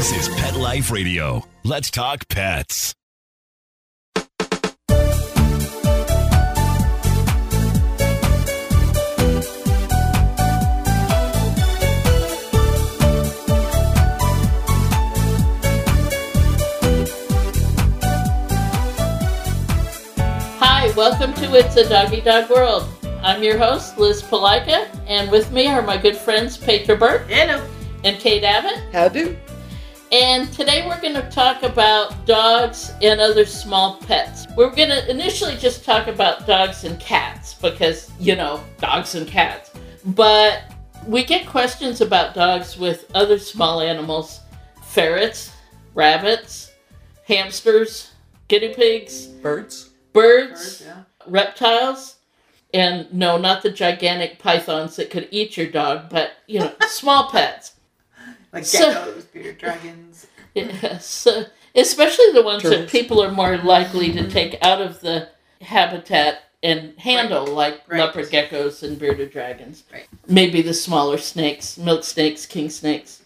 This 0.00 0.28
is 0.28 0.34
Pet 0.34 0.56
Life 0.56 0.90
Radio. 0.90 1.46
Let's 1.62 1.90
talk 1.90 2.26
pets. 2.28 2.94
Hi, 20.56 20.90
welcome 20.96 21.34
to 21.34 21.54
It's 21.56 21.76
a 21.76 21.86
Doggy 21.86 22.22
Dog 22.22 22.48
World. 22.48 22.88
I'm 23.22 23.42
your 23.42 23.58
host, 23.58 23.98
Liz 23.98 24.22
Palika, 24.22 24.88
and 25.06 25.30
with 25.30 25.52
me 25.52 25.66
are 25.66 25.82
my 25.82 25.98
good 25.98 26.16
friends 26.16 26.56
Petra 26.56 26.96
Burke 26.96 27.26
Hello. 27.28 27.62
and 28.02 28.18
Kate 28.18 28.44
Abbott. 28.44 28.82
How 28.94 29.08
do? 29.08 29.36
And 30.12 30.52
today 30.52 30.84
we're 30.88 31.00
going 31.00 31.14
to 31.14 31.28
talk 31.30 31.62
about 31.62 32.26
dogs 32.26 32.90
and 33.00 33.20
other 33.20 33.44
small 33.44 33.96
pets. 33.98 34.46
We're 34.56 34.74
going 34.74 34.88
to 34.88 35.08
initially 35.08 35.56
just 35.56 35.84
talk 35.84 36.08
about 36.08 36.48
dogs 36.48 36.82
and 36.82 36.98
cats 36.98 37.54
because, 37.54 38.10
you 38.18 38.34
know, 38.34 38.60
dogs 38.80 39.14
and 39.14 39.26
cats. 39.26 39.70
But 40.04 40.62
we 41.06 41.22
get 41.22 41.46
questions 41.46 42.00
about 42.00 42.34
dogs 42.34 42.76
with 42.76 43.08
other 43.14 43.38
small 43.38 43.80
animals 43.80 44.40
ferrets, 44.82 45.52
rabbits, 45.94 46.72
hamsters, 47.28 48.10
guinea 48.48 48.74
pigs, 48.74 49.26
Birds? 49.26 49.90
birds, 50.12 50.82
yeah. 50.84 51.02
reptiles. 51.28 52.16
And 52.74 53.12
no, 53.12 53.36
not 53.38 53.62
the 53.62 53.70
gigantic 53.70 54.40
pythons 54.40 54.96
that 54.96 55.10
could 55.10 55.28
eat 55.30 55.56
your 55.56 55.68
dog, 55.68 56.08
but, 56.10 56.32
you 56.48 56.58
know, 56.58 56.72
small 56.88 57.30
pets. 57.30 57.74
Like 58.52 58.64
So- 58.64 59.19
geckos, 59.40 59.42
bearded 59.42 59.58
dragons. 59.58 60.26
Yes, 60.54 61.26
uh, 61.26 61.48
especially 61.74 62.32
the 62.32 62.42
ones 62.42 62.62
that 62.64 62.88
people 62.88 63.22
are 63.22 63.30
more 63.30 63.56
likely 63.58 64.12
to 64.12 64.28
take 64.28 64.58
out 64.62 64.80
of 64.80 65.00
the 65.00 65.28
habitat 65.60 66.42
and 66.62 66.98
handle, 66.98 67.46
like 67.46 67.82
Right. 67.86 68.00
leopard 68.00 68.26
geckos 68.30 68.82
and 68.82 68.98
bearded 68.98 69.30
dragons. 69.30 69.84
Right. 69.92 70.06
Maybe 70.26 70.60
the 70.62 70.74
smaller 70.74 71.18
snakes, 71.18 71.78
milk 71.78 72.04
snakes, 72.04 72.46
king 72.46 72.68
snakes. 72.70 73.22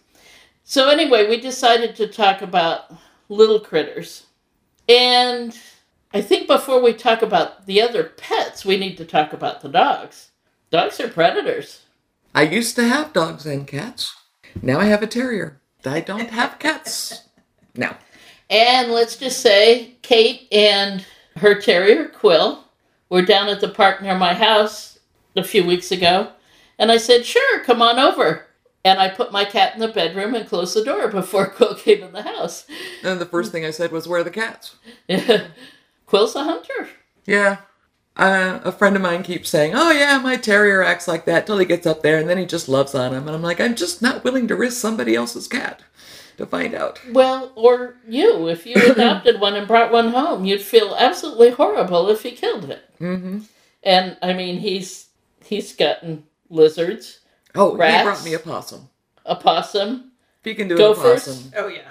So, 0.64 0.88
anyway, 0.88 1.28
we 1.28 1.40
decided 1.40 1.96
to 1.96 2.06
talk 2.06 2.42
about 2.42 2.92
little 3.28 3.60
critters. 3.60 4.24
And 4.88 5.56
I 6.12 6.20
think 6.20 6.46
before 6.46 6.80
we 6.82 6.92
talk 6.92 7.22
about 7.22 7.66
the 7.66 7.82
other 7.82 8.04
pets, 8.04 8.64
we 8.64 8.76
need 8.76 8.96
to 8.98 9.04
talk 9.04 9.32
about 9.32 9.62
the 9.62 9.68
dogs. 9.68 10.30
Dogs 10.70 11.00
are 11.00 11.08
predators. 11.08 11.82
I 12.34 12.42
used 12.42 12.76
to 12.76 12.84
have 12.84 13.12
dogs 13.12 13.46
and 13.46 13.66
cats. 13.66 14.14
Now 14.62 14.78
I 14.78 14.86
have 14.86 15.02
a 15.02 15.06
terrier. 15.06 15.60
I 15.86 16.00
don't 16.00 16.30
have 16.30 16.58
cats. 16.58 17.28
No. 17.74 17.94
And 18.50 18.92
let's 18.92 19.16
just 19.16 19.40
say 19.40 19.96
Kate 20.02 20.48
and 20.52 21.04
her 21.36 21.60
terrier, 21.60 22.08
Quill, 22.08 22.64
were 23.08 23.22
down 23.22 23.48
at 23.48 23.60
the 23.60 23.68
park 23.68 24.02
near 24.02 24.16
my 24.16 24.34
house 24.34 24.98
a 25.36 25.44
few 25.44 25.64
weeks 25.64 25.90
ago. 25.90 26.30
And 26.78 26.90
I 26.90 26.96
said, 26.96 27.24
sure, 27.24 27.64
come 27.64 27.82
on 27.82 27.98
over. 27.98 28.46
And 28.84 28.98
I 28.98 29.08
put 29.08 29.32
my 29.32 29.44
cat 29.44 29.74
in 29.74 29.80
the 29.80 29.88
bedroom 29.88 30.34
and 30.34 30.48
closed 30.48 30.76
the 30.76 30.84
door 30.84 31.08
before 31.08 31.46
Quill 31.50 31.74
came 31.74 32.02
in 32.02 32.12
the 32.12 32.22
house. 32.22 32.66
And 33.02 33.18
the 33.20 33.26
first 33.26 33.50
thing 33.50 33.64
I 33.64 33.70
said 33.70 33.92
was, 33.92 34.06
Where 34.06 34.20
are 34.20 34.24
the 34.24 34.30
cats? 34.30 34.76
Quill's 36.06 36.36
a 36.36 36.44
hunter. 36.44 36.88
Yeah. 37.24 37.58
Uh, 38.16 38.60
a 38.64 38.70
friend 38.70 38.94
of 38.94 39.02
mine 39.02 39.22
keeps 39.24 39.50
saying, 39.50 39.72
Oh, 39.74 39.90
yeah, 39.90 40.18
my 40.18 40.36
terrier 40.36 40.82
acts 40.82 41.08
like 41.08 41.24
that 41.24 41.46
till 41.46 41.58
he 41.58 41.66
gets 41.66 41.86
up 41.86 42.02
there 42.02 42.18
and 42.18 42.28
then 42.28 42.38
he 42.38 42.46
just 42.46 42.68
loves 42.68 42.94
on 42.94 43.12
him. 43.12 43.26
And 43.26 43.34
I'm 43.34 43.42
like, 43.42 43.60
I'm 43.60 43.74
just 43.74 44.00
not 44.02 44.22
willing 44.22 44.46
to 44.48 44.56
risk 44.56 44.80
somebody 44.80 45.16
else's 45.16 45.48
cat 45.48 45.82
to 46.36 46.46
find 46.46 46.74
out. 46.74 47.00
Well, 47.12 47.52
or 47.56 47.96
you, 48.08 48.46
if 48.48 48.66
you 48.66 48.74
adopted 48.92 49.40
one 49.40 49.56
and 49.56 49.66
brought 49.66 49.90
one 49.90 50.10
home, 50.10 50.44
you'd 50.44 50.62
feel 50.62 50.94
absolutely 50.96 51.50
horrible 51.50 52.08
if 52.08 52.22
he 52.22 52.30
killed 52.32 52.70
it. 52.70 52.84
Mm-hmm. 53.00 53.40
And 53.82 54.16
I 54.22 54.32
mean, 54.32 54.58
he's 54.60 55.08
he's 55.44 55.74
gotten 55.74 56.24
lizards, 56.48 57.18
Oh, 57.56 57.76
Rats? 57.76 57.98
he 57.98 58.04
brought 58.04 58.24
me 58.24 58.34
a 58.34 58.38
possum. 58.38 58.88
a 59.26 59.34
possum. 59.36 60.12
If 60.40 60.44
he 60.50 60.54
can 60.54 60.68
do 60.68 60.76
Gophers? 60.76 61.26
a 61.26 61.30
possum, 61.30 61.52
Oh 61.56 61.66
yeah. 61.68 61.82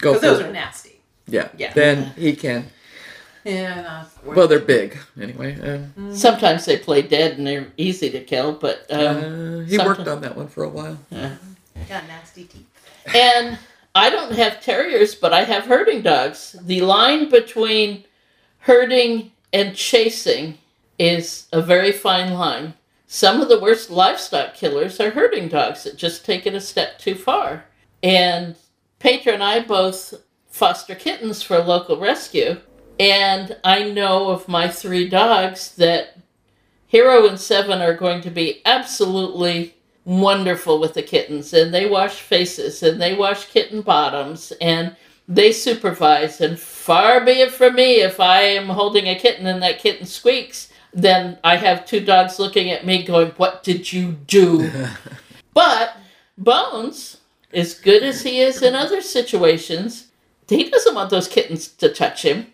go 0.00 0.14
Because 0.14 0.14
for 0.16 0.20
those 0.26 0.40
it. 0.40 0.46
are 0.46 0.52
nasty. 0.52 1.00
Yeah. 1.26 1.48
Yeah. 1.56 1.72
Then 1.74 2.12
he 2.16 2.34
can. 2.34 2.66
Yeah. 3.46 4.04
Well, 4.24 4.48
they're 4.48 4.58
big 4.58 4.98
anyway. 5.20 5.56
Uh, 5.60 6.12
Sometimes 6.12 6.64
they 6.64 6.76
play 6.78 7.02
dead 7.02 7.38
and 7.38 7.46
they're 7.46 7.68
easy 7.76 8.10
to 8.10 8.20
kill, 8.20 8.52
but 8.52 8.84
um, 8.90 9.00
uh, 9.00 9.60
he 9.60 9.78
worked 9.78 10.08
on 10.08 10.20
that 10.22 10.36
one 10.36 10.48
for 10.48 10.64
a 10.64 10.68
while. 10.68 10.98
got 11.12 12.06
nasty 12.08 12.44
teeth. 12.44 12.66
and 13.14 13.56
I 13.94 14.10
don't 14.10 14.32
have 14.32 14.60
terriers, 14.60 15.14
but 15.14 15.32
I 15.32 15.44
have 15.44 15.64
herding 15.66 16.02
dogs. 16.02 16.56
The 16.60 16.80
line 16.80 17.30
between 17.30 18.04
herding 18.58 19.30
and 19.52 19.76
chasing 19.76 20.58
is 20.98 21.46
a 21.52 21.62
very 21.62 21.92
fine 21.92 22.34
line. 22.34 22.74
Some 23.06 23.40
of 23.40 23.48
the 23.48 23.60
worst 23.60 23.90
livestock 23.90 24.54
killers 24.54 24.98
are 25.00 25.10
herding 25.10 25.48
dogs 25.48 25.84
that 25.84 25.96
just 25.96 26.24
take 26.24 26.46
it 26.46 26.54
a 26.54 26.60
step 26.60 26.98
too 26.98 27.14
far. 27.14 27.64
And 28.02 28.56
Petra 28.98 29.34
and 29.34 29.42
I 29.42 29.60
both 29.60 30.14
foster 30.50 30.96
kittens 30.96 31.42
for 31.42 31.56
a 31.56 31.62
local 31.62 31.96
rescue. 31.96 32.56
And 32.98 33.56
I 33.62 33.90
know 33.90 34.30
of 34.30 34.48
my 34.48 34.68
three 34.68 35.08
dogs 35.08 35.74
that 35.76 36.18
Hero 36.86 37.26
and 37.26 37.38
Seven 37.38 37.82
are 37.82 37.94
going 37.94 38.20
to 38.22 38.30
be 38.30 38.62
absolutely 38.64 39.74
wonderful 40.04 40.78
with 40.78 40.94
the 40.94 41.02
kittens. 41.02 41.52
And 41.52 41.74
they 41.74 41.86
wash 41.86 42.20
faces 42.20 42.82
and 42.82 43.00
they 43.00 43.14
wash 43.14 43.46
kitten 43.46 43.82
bottoms 43.82 44.52
and 44.60 44.96
they 45.28 45.52
supervise. 45.52 46.40
And 46.40 46.58
far 46.58 47.24
be 47.24 47.32
it 47.32 47.52
from 47.52 47.74
me 47.74 48.00
if 48.00 48.20
I 48.20 48.40
am 48.40 48.68
holding 48.68 49.08
a 49.08 49.18
kitten 49.18 49.46
and 49.46 49.62
that 49.62 49.78
kitten 49.78 50.06
squeaks, 50.06 50.70
then 50.94 51.38
I 51.44 51.56
have 51.56 51.84
two 51.84 52.00
dogs 52.00 52.38
looking 52.38 52.70
at 52.70 52.86
me 52.86 53.04
going, 53.04 53.32
What 53.32 53.62
did 53.62 53.92
you 53.92 54.12
do? 54.12 54.70
but 55.54 55.96
Bones, 56.38 57.18
as 57.52 57.74
good 57.74 58.02
as 58.02 58.22
he 58.22 58.40
is 58.40 58.62
in 58.62 58.74
other 58.74 59.00
situations, 59.00 60.08
he 60.48 60.70
doesn't 60.70 60.94
want 60.94 61.10
those 61.10 61.28
kittens 61.28 61.68
to 61.68 61.92
touch 61.92 62.22
him. 62.22 62.46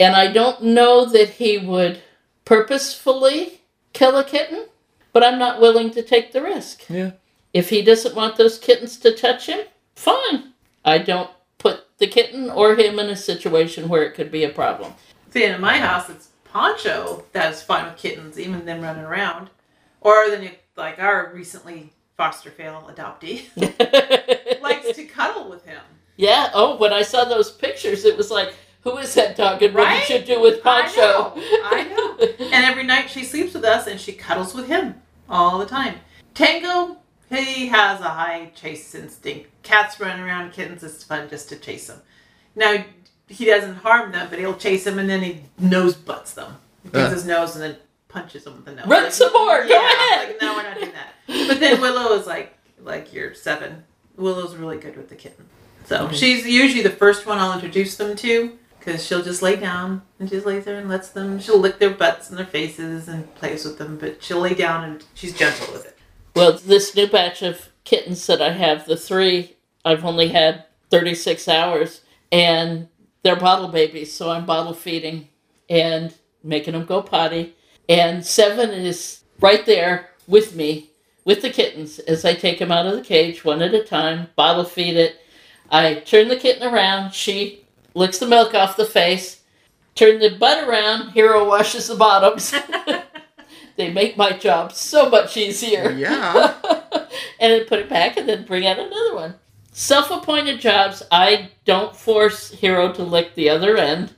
And 0.00 0.16
I 0.16 0.32
don't 0.32 0.62
know 0.62 1.04
that 1.04 1.28
he 1.28 1.58
would 1.58 2.00
purposefully 2.46 3.60
kill 3.92 4.16
a 4.16 4.24
kitten, 4.24 4.66
but 5.12 5.22
I'm 5.22 5.38
not 5.38 5.60
willing 5.60 5.90
to 5.90 6.02
take 6.02 6.32
the 6.32 6.42
risk. 6.42 6.88
Yeah. 6.88 7.12
If 7.52 7.68
he 7.68 7.82
doesn't 7.82 8.14
want 8.14 8.36
those 8.36 8.58
kittens 8.58 8.96
to 9.00 9.14
touch 9.14 9.46
him, 9.46 9.66
fine. 9.94 10.54
I 10.84 10.98
don't 10.98 11.30
put 11.58 11.98
the 11.98 12.06
kitten 12.06 12.48
or 12.48 12.74
him 12.76 12.98
in 12.98 13.10
a 13.10 13.16
situation 13.16 13.88
where 13.88 14.02
it 14.02 14.14
could 14.14 14.32
be 14.32 14.42
a 14.44 14.48
problem. 14.48 14.94
See, 15.28 15.44
in 15.44 15.60
my 15.60 15.76
house, 15.76 16.08
it's 16.08 16.28
Poncho 16.44 17.24
that's 17.32 17.62
fine 17.62 17.84
with 17.84 17.96
kittens, 17.96 18.40
even 18.40 18.64
them 18.64 18.80
running 18.80 19.04
around. 19.04 19.50
Or 20.00 20.30
then 20.30 20.50
like 20.76 20.98
our 20.98 21.30
recently 21.34 21.92
foster 22.16 22.50
fail 22.50 22.90
adoptee 22.90 23.48
likes 24.62 24.96
to 24.96 25.04
cuddle 25.04 25.50
with 25.50 25.64
him. 25.66 25.82
yeah. 26.16 26.50
Oh, 26.54 26.76
when 26.76 26.92
I 26.92 27.02
saw 27.02 27.24
those 27.24 27.50
pictures, 27.50 28.06
it 28.06 28.16
was 28.16 28.30
like, 28.30 28.54
who 28.82 28.96
is 28.98 29.14
that 29.14 29.36
dog 29.36 29.62
and 29.62 29.74
what 29.74 29.84
Right? 29.84 30.06
did 30.06 30.28
you 30.28 30.34
do 30.36 30.40
with 30.40 30.62
Pancho? 30.62 31.32
I 31.64 31.84
know, 31.84 32.16
I 32.18 32.34
And 32.52 32.64
every 32.64 32.82
night 32.84 33.10
she 33.10 33.24
sleeps 33.24 33.54
with 33.54 33.64
us 33.64 33.86
and 33.86 34.00
she 34.00 34.12
cuddles 34.12 34.54
with 34.54 34.66
him 34.68 34.94
all 35.28 35.58
the 35.58 35.66
time. 35.66 35.96
Tango, 36.34 36.96
he 37.28 37.66
has 37.68 38.00
a 38.00 38.08
high 38.08 38.50
chase 38.54 38.94
instinct. 38.94 39.50
Cats 39.62 40.00
run 40.00 40.20
around, 40.20 40.52
kittens, 40.52 40.82
it's 40.82 41.04
fun 41.04 41.28
just 41.28 41.48
to 41.50 41.56
chase 41.56 41.86
them. 41.88 42.00
Now, 42.56 42.84
he 43.28 43.44
doesn't 43.44 43.76
harm 43.76 44.10
them, 44.12 44.28
but 44.30 44.38
he'll 44.38 44.56
chase 44.56 44.84
them 44.84 44.98
and 44.98 45.08
then 45.08 45.22
he 45.22 45.42
nose 45.58 45.94
butts 45.94 46.32
them. 46.34 46.56
He 46.82 46.88
takes 46.90 47.08
Uh. 47.08 47.10
his 47.10 47.26
nose 47.26 47.54
and 47.54 47.62
then 47.62 47.76
punches 48.08 48.44
them 48.44 48.56
with 48.56 48.64
the 48.64 48.72
nose. 48.72 48.86
Run 48.86 49.10
some 49.12 49.32
more, 49.32 49.62
go 49.62 49.68
Yeah, 49.68 49.92
ahead. 49.92 50.28
Like, 50.30 50.42
no, 50.42 50.54
we're 50.56 50.62
not 50.62 50.74
doing 50.76 50.92
that. 50.92 51.48
But 51.48 51.60
then 51.60 51.80
Willow 51.80 52.18
is 52.18 52.26
like, 52.26 52.56
like 52.82 53.12
you're 53.12 53.34
seven. 53.34 53.84
Willow's 54.16 54.56
really 54.56 54.78
good 54.78 54.96
with 54.96 55.08
the 55.10 55.14
kitten. 55.14 55.46
So 55.86 56.10
she's 56.12 56.46
usually 56.46 56.82
the 56.82 56.90
first 56.90 57.26
one 57.26 57.38
I'll 57.38 57.52
introduce 57.52 57.96
them 57.96 58.16
to 58.16 58.58
because 58.80 59.06
she'll 59.06 59.22
just 59.22 59.42
lay 59.42 59.56
down 59.56 60.02
and 60.18 60.28
just 60.28 60.46
lays 60.46 60.64
there 60.64 60.78
and 60.78 60.88
lets 60.88 61.10
them. 61.10 61.38
She'll 61.38 61.58
lick 61.58 61.78
their 61.78 61.90
butts 61.90 62.30
and 62.30 62.38
their 62.38 62.46
faces 62.46 63.08
and 63.08 63.32
plays 63.34 63.64
with 63.64 63.78
them, 63.78 63.98
but 63.98 64.22
she'll 64.22 64.40
lay 64.40 64.54
down 64.54 64.84
and 64.84 65.04
she's 65.14 65.36
gentle 65.36 65.72
with 65.72 65.86
it. 65.86 65.98
Well, 66.34 66.54
this 66.54 66.94
new 66.96 67.06
batch 67.06 67.42
of 67.42 67.68
kittens 67.84 68.26
that 68.26 68.40
I 68.40 68.52
have, 68.52 68.86
the 68.86 68.96
three, 68.96 69.56
I've 69.84 70.04
only 70.04 70.28
had 70.28 70.64
36 70.90 71.46
hours, 71.46 72.00
and 72.32 72.88
they're 73.22 73.36
bottle 73.36 73.68
babies, 73.68 74.12
so 74.12 74.30
I'm 74.30 74.46
bottle 74.46 74.74
feeding 74.74 75.28
and 75.68 76.14
making 76.42 76.72
them 76.72 76.86
go 76.86 77.02
potty. 77.02 77.54
And 77.88 78.24
Seven 78.24 78.70
is 78.70 79.24
right 79.40 79.64
there 79.66 80.10
with 80.26 80.54
me, 80.54 80.90
with 81.24 81.42
the 81.42 81.50
kittens, 81.50 81.98
as 81.98 82.24
I 82.24 82.34
take 82.34 82.58
them 82.58 82.72
out 82.72 82.86
of 82.86 82.94
the 82.94 83.02
cage 83.02 83.44
one 83.44 83.60
at 83.60 83.74
a 83.74 83.84
time, 83.84 84.28
bottle 84.36 84.64
feed 84.64 84.96
it. 84.96 85.20
I 85.70 85.94
turn 85.94 86.28
the 86.28 86.36
kitten 86.36 86.66
around, 86.66 87.12
she 87.12 87.59
licks 87.94 88.18
the 88.18 88.26
milk 88.26 88.54
off 88.54 88.76
the 88.76 88.84
face, 88.84 89.42
turn 89.94 90.18
the 90.20 90.30
butt 90.36 90.66
around, 90.68 91.10
Hero 91.10 91.46
washes 91.48 91.88
the 91.88 91.96
bottoms. 91.96 92.54
they 93.76 93.92
make 93.92 94.16
my 94.16 94.32
job 94.32 94.72
so 94.72 95.08
much 95.08 95.36
easier 95.36 95.90
Yeah. 95.90 96.54
and 97.40 97.52
then 97.52 97.64
put 97.66 97.78
it 97.78 97.88
back 97.88 98.16
and 98.16 98.28
then 98.28 98.44
bring 98.44 98.66
out 98.66 98.78
another 98.78 99.14
one. 99.14 99.34
self 99.72 100.10
appointed 100.10 100.60
jobs. 100.60 101.02
I 101.10 101.50
don't 101.64 101.94
force 101.96 102.50
Hero 102.50 102.92
to 102.92 103.02
lick 103.02 103.34
the 103.34 103.48
other 103.50 103.76
end. 103.76 104.14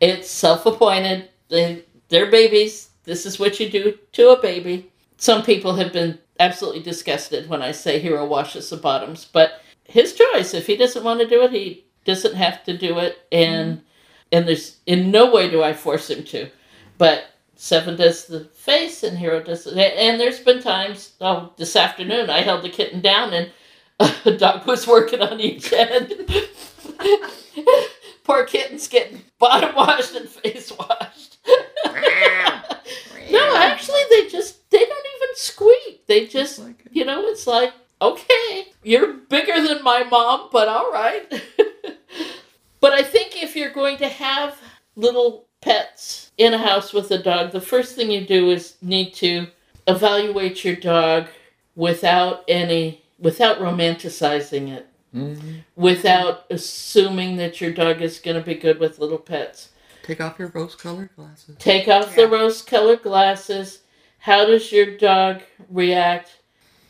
It's 0.00 0.30
self 0.30 0.66
appointed. 0.66 1.28
They, 1.48 1.84
they're 2.08 2.30
babies. 2.30 2.90
This 3.04 3.24
is 3.26 3.38
what 3.38 3.58
you 3.58 3.70
do 3.70 3.98
to 4.12 4.30
a 4.30 4.40
baby. 4.42 4.90
Some 5.16 5.42
people 5.42 5.74
have 5.76 5.92
been 5.92 6.18
absolutely 6.40 6.82
disgusted 6.82 7.48
when 7.48 7.62
I 7.62 7.72
say 7.72 7.98
Hero 7.98 8.24
washes 8.26 8.70
the 8.70 8.76
bottoms, 8.76 9.24
but 9.24 9.60
his 9.84 10.14
choice. 10.14 10.52
If 10.54 10.66
he 10.66 10.76
doesn't 10.76 11.02
want 11.04 11.20
to 11.20 11.26
do 11.26 11.42
it, 11.42 11.50
he 11.50 11.84
doesn't 12.08 12.34
have 12.36 12.64
to 12.64 12.76
do 12.76 12.98
it. 12.98 13.18
And 13.30 13.76
mm-hmm. 13.76 13.84
and 14.32 14.48
there's 14.48 14.78
in 14.86 15.10
no 15.10 15.30
way 15.30 15.50
do 15.50 15.62
I 15.62 15.74
force 15.74 16.10
him 16.10 16.24
to. 16.24 16.50
But 16.96 17.26
Seven 17.54 17.96
does 17.96 18.26
the 18.26 18.44
face 18.44 19.02
and 19.02 19.18
Hero 19.18 19.42
does 19.42 19.64
the, 19.64 20.00
and 20.00 20.18
there's 20.18 20.40
been 20.40 20.62
times 20.62 21.12
oh 21.20 21.52
this 21.56 21.76
afternoon 21.76 22.30
I 22.30 22.40
held 22.40 22.62
the 22.62 22.70
kitten 22.70 23.00
down 23.00 23.32
and 23.34 23.50
a 24.24 24.32
dog 24.32 24.66
was 24.66 24.86
working 24.86 25.20
on 25.20 25.38
each 25.38 25.72
end. 25.72 26.14
Poor 28.24 28.44
kitten's 28.44 28.88
getting 28.88 29.22
bottom 29.38 29.74
washed 29.74 30.14
and 30.14 30.28
face 30.28 30.72
washed. 30.72 31.38
no, 33.30 33.56
actually 33.56 34.00
they 34.10 34.28
just 34.28 34.70
they 34.70 34.78
don't 34.78 35.06
even 35.16 35.34
squeak. 35.34 36.06
They 36.06 36.26
just 36.26 36.58
like 36.58 36.86
you 36.90 37.04
know, 37.04 37.26
it's 37.26 37.46
like, 37.46 37.72
okay, 38.00 38.66
you're 38.82 39.14
bigger 39.14 39.60
than 39.66 39.82
my 39.82 40.04
mom, 40.04 40.48
but 40.52 40.68
all 40.68 40.90
right. 40.92 41.26
but 42.80 42.92
I 42.92 43.02
think 43.02 43.42
if 43.42 43.56
you're 43.56 43.72
going 43.72 43.98
to 43.98 44.08
have 44.08 44.58
little 44.96 45.46
pets 45.60 46.30
in 46.38 46.54
a 46.54 46.58
house 46.58 46.92
with 46.92 47.10
a 47.10 47.18
dog, 47.22 47.52
the 47.52 47.60
first 47.60 47.94
thing 47.96 48.10
you 48.10 48.26
do 48.26 48.50
is 48.50 48.76
need 48.82 49.12
to 49.14 49.48
evaluate 49.86 50.64
your 50.64 50.76
dog 50.76 51.26
without 51.74 52.44
any 52.48 53.02
without 53.20 53.58
romanticizing 53.58 54.68
it, 54.68 54.86
Mhm. 55.12 55.64
without 55.74 56.44
assuming 56.50 57.36
that 57.36 57.60
your 57.60 57.72
dog 57.72 58.00
is 58.00 58.20
going 58.20 58.36
to 58.36 58.42
be 58.42 58.54
good 58.54 58.78
with 58.78 59.00
little 59.00 59.18
pets. 59.18 59.70
Take 60.04 60.20
off 60.20 60.38
your 60.38 60.48
rose-colored 60.48 61.10
glasses. 61.16 61.56
Take 61.58 61.88
off 61.88 62.10
Yeah. 62.10 62.22
the 62.24 62.28
rose 62.28 62.62
colored 62.62 63.02
glasses. 63.02 63.80
How 64.20 64.44
does 64.46 64.70
your 64.70 64.96
dog 64.96 65.42
react? 65.68 66.36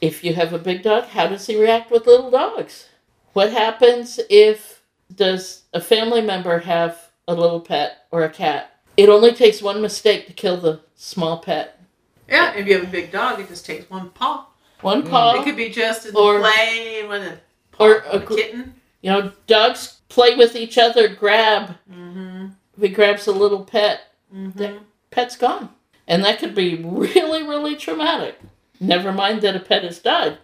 If 0.00 0.22
you 0.22 0.34
have 0.34 0.52
a 0.52 0.58
big 0.58 0.82
dog, 0.82 1.04
how 1.04 1.26
does 1.28 1.46
he 1.46 1.60
react 1.60 1.90
with 1.90 2.06
little 2.06 2.30
dogs? 2.30 2.88
What 3.32 3.52
happens 3.52 4.20
if 4.30 4.82
does 5.14 5.62
a 5.72 5.80
family 5.80 6.20
member 6.20 6.58
have 6.60 7.10
a 7.26 7.34
little 7.34 7.60
pet 7.60 8.06
or 8.10 8.22
a 8.22 8.28
cat? 8.30 8.80
It 8.96 9.08
only 9.08 9.32
takes 9.32 9.62
one 9.62 9.80
mistake 9.82 10.26
to 10.26 10.32
kill 10.32 10.56
the 10.56 10.80
small 10.94 11.38
pet. 11.38 11.80
Yeah, 12.28 12.52
if 12.54 12.66
you 12.66 12.74
have 12.74 12.84
a 12.84 12.90
big 12.90 13.10
dog, 13.10 13.40
it 13.40 13.48
just 13.48 13.64
takes 13.66 13.88
one 13.90 14.10
paw. 14.10 14.46
One 14.82 15.02
Mm. 15.02 15.10
paw. 15.10 15.40
It 15.40 15.44
could 15.44 15.56
be 15.56 15.70
just 15.70 16.06
as 16.06 16.14
Or- 16.14 16.40
plain 16.40 17.08
with 17.08 17.22
a 17.22 17.38
paw 17.72 17.84
or 17.84 17.94
a 18.10 18.16
a 18.16 18.20
kitten. 18.20 18.74
You 19.02 19.10
know, 19.12 19.32
dogs 19.46 19.98
play 20.08 20.34
with 20.34 20.54
each 20.56 20.78
other, 20.78 21.08
grab. 21.08 21.76
Mm-hmm. 21.90 22.46
If 22.76 22.82
he 22.82 22.88
grabs 22.88 23.26
a 23.26 23.32
little 23.32 23.64
pet, 23.64 24.00
Mm-hmm. 24.34 24.58
the 24.58 24.78
pet's 25.10 25.36
gone. 25.36 25.70
And 26.06 26.24
that 26.24 26.38
could 26.38 26.54
be 26.54 26.74
really, 26.76 27.42
really 27.42 27.76
traumatic. 27.76 28.38
Never 28.80 29.12
mind 29.12 29.42
that 29.42 29.56
a 29.56 29.60
pet 29.60 29.84
has 29.84 29.98
died. 29.98 30.38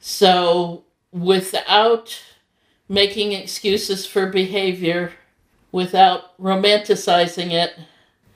So, 0.00 0.84
without 1.12 2.22
making 2.88 3.32
excuses 3.32 4.06
for 4.06 4.26
behavior, 4.26 5.12
without 5.72 6.36
romanticizing 6.38 7.50
it, 7.50 7.74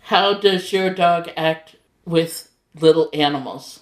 how 0.03 0.35
does 0.35 0.73
your 0.73 0.91
dog 0.91 1.31
act 1.37 1.77
with 2.05 2.51
little 2.75 3.11
animals? 3.13 3.81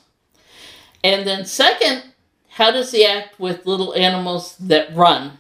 And 1.05 1.27
then, 1.27 1.45
second, 1.45 2.03
how 2.51 2.71
does 2.71 2.91
he 2.91 3.05
act 3.05 3.39
with 3.39 3.67
little 3.67 3.95
animals 3.95 4.57
that 4.57 4.95
run? 4.95 5.39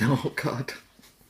Oh 0.00 0.32
God. 0.34 0.72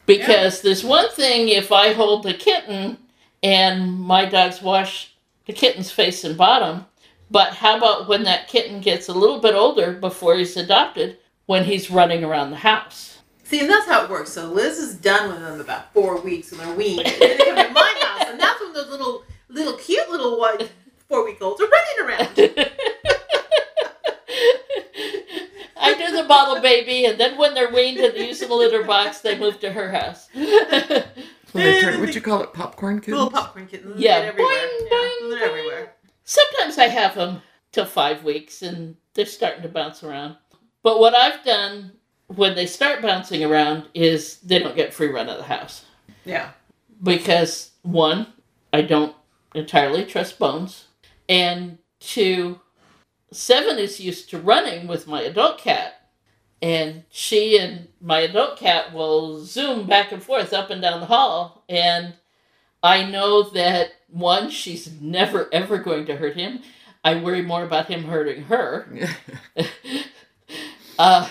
Because 0.07 0.63
there's 0.63 0.85
one 0.85 1.11
thing 1.11 1.49
if 1.49 1.73
I 1.73 1.93
hold 1.93 2.23
the 2.23 2.35
kitten 2.35 2.99
and 3.43 3.93
my 3.93 4.25
dogs 4.27 4.63
wash 4.63 5.15
the 5.47 5.53
kitten's 5.53 5.91
face 5.91 6.23
and 6.23 6.37
bottom, 6.37 6.87
but 7.33 7.55
how 7.55 7.77
about 7.79 8.07
when 8.09 8.23
that 8.25 8.47
kitten 8.47 8.81
gets 8.81 9.09
a 9.09 9.13
little 9.15 9.41
bit 9.41 9.55
older 9.55 9.93
before 9.93 10.37
he's 10.37 10.57
adopted, 10.57 11.17
when 11.47 11.65
he's 11.65 11.91
running 11.91 12.23
around 12.23 12.51
the 12.51 12.57
house? 12.59 13.19
See, 13.45 13.61
and 13.61 13.69
that's 13.69 13.87
how 13.87 14.05
it 14.05 14.11
works. 14.11 14.31
So 14.33 14.47
Liz 14.47 14.79
is 14.79 14.95
done 14.95 15.29
with 15.31 15.41
them 15.41 15.61
about 15.61 15.93
four 15.93 16.21
weeks, 16.21 16.53
and 16.53 16.61
they're 16.61 16.75
weaned. 16.75 17.07
And 17.07 17.21
then 17.21 17.39
they 17.39 17.45
come 17.45 17.57
to 17.57 17.73
my 17.73 17.95
house, 18.03 18.29
and 18.29 18.39
that's 18.41 18.61
when 18.61 18.73
those 18.73 18.89
little, 18.89 19.25
little 19.49 19.75
cute 19.79 20.09
little 20.11 20.39
one, 20.39 20.59
four 21.09 21.25
week 21.25 21.39
olds 21.43 21.61
are 21.61 21.69
running 21.69 22.19
around. 22.19 22.29
I 25.85 25.95
do 25.95 26.17
the 26.17 26.25
bottle 26.29 26.61
baby, 26.63 27.07
and 27.07 27.19
then 27.19 27.37
when 27.37 27.55
they're 27.55 27.73
weaned 27.73 27.99
and 27.99 28.17
use 28.17 28.39
the 28.41 28.55
litter 28.55 28.85
box, 28.85 29.21
they 29.21 29.37
move 29.39 29.59
to 29.61 29.73
her 29.73 29.91
house. 29.91 30.29
When 30.33 31.65
they 31.65 31.81
turn, 31.81 32.01
would 32.01 32.15
you 32.15 32.21
call 32.21 32.43
it 32.43 32.53
popcorn 32.55 33.01
kittens? 33.01 33.15
Little 33.15 33.31
popcorn 33.31 33.67
kittens. 33.67 33.99
Yeah, 34.01 34.21
They're 34.21 34.29
everywhere. 34.31 34.55
boing, 34.55 34.69
yeah, 34.91 34.97
boing, 34.97 35.31
they're 35.31 35.39
boing. 35.39 35.43
everywhere. 35.49 35.93
Sometimes 36.33 36.79
I 36.79 36.89
have 36.89 37.15
them 37.15 37.43
till 37.73 37.85
five 37.85 38.25
weeks 38.25 38.63
and 38.63 38.97
they're 39.13 39.27
starting 39.27 39.63
to 39.63 39.69
bounce 39.69 40.03
around. 40.03 40.37
But 40.83 40.99
what 40.99 41.15
I've 41.15 41.45
done 41.45 41.93
when 42.29 42.55
they 42.55 42.65
start 42.65 43.03
bouncing 43.03 43.45
around 43.45 43.85
is 43.93 44.39
they 44.39 44.59
don't 44.59 44.75
get 44.75 44.95
free 44.95 45.09
run 45.09 45.29
of 45.29 45.37
the 45.37 45.45
house. 45.45 45.85
Yeah. 46.25 46.53
Because 47.03 47.73
one, 47.83 48.29
I 48.73 48.81
don't 48.81 49.15
entirely 49.55 50.07
trust 50.07 50.39
Bones. 50.39 50.87
And 51.29 51.77
two, 52.01 52.61
Seven 53.31 53.79
is 53.79 54.01
used 54.01 54.31
to 54.31 54.39
running 54.39 54.87
with 54.87 55.07
my 55.07 55.21
adult 55.21 55.59
cat. 55.59 56.09
And 56.63 57.05
she 57.11 57.59
and 57.59 57.89
my 58.01 58.21
adult 58.21 58.57
cat 58.57 58.95
will 58.95 59.45
zoom 59.45 59.87
back 59.87 60.13
and 60.13 60.23
forth 60.23 60.55
up 60.55 60.71
and 60.71 60.81
down 60.81 61.01
the 61.01 61.07
hall. 61.07 61.65
And 61.69 62.15
I 62.83 63.05
know 63.05 63.43
that 63.51 63.93
one, 64.09 64.51
she's 64.51 65.01
never 65.01 65.49
ever 65.53 65.79
going 65.79 66.07
to 66.07 66.17
hurt 66.17 66.37
him. 66.37 66.63
I 67.05 67.17
worry 67.17 67.43
more 67.43 67.65
about 67.65 67.89
him 67.89 68.05
hurting 68.05 68.45
her. 68.45 68.87
uh, 70.99 71.29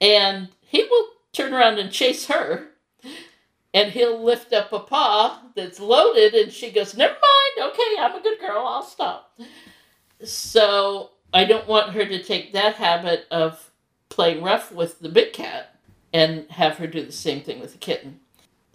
and 0.00 0.48
he 0.60 0.84
will 0.84 1.08
turn 1.32 1.52
around 1.52 1.78
and 1.78 1.90
chase 1.90 2.26
her. 2.26 2.68
And 3.72 3.90
he'll 3.90 4.22
lift 4.22 4.52
up 4.52 4.72
a 4.72 4.78
paw 4.78 5.42
that's 5.56 5.80
loaded, 5.80 6.32
and 6.34 6.52
she 6.52 6.70
goes, 6.70 6.96
Never 6.96 7.14
mind, 7.14 7.72
okay, 7.72 7.96
I'm 7.98 8.14
a 8.14 8.22
good 8.22 8.38
girl, 8.38 8.64
I'll 8.64 8.84
stop. 8.84 9.36
So 10.22 11.10
I 11.32 11.44
don't 11.44 11.66
want 11.66 11.92
her 11.92 12.04
to 12.04 12.22
take 12.22 12.52
that 12.52 12.76
habit 12.76 13.26
of 13.32 13.72
playing 14.10 14.44
rough 14.44 14.70
with 14.70 15.00
the 15.00 15.08
big 15.08 15.32
cat 15.32 15.74
and 16.12 16.48
have 16.50 16.76
her 16.78 16.86
do 16.86 17.04
the 17.04 17.10
same 17.10 17.42
thing 17.42 17.58
with 17.58 17.72
the 17.72 17.78
kitten. 17.78 18.20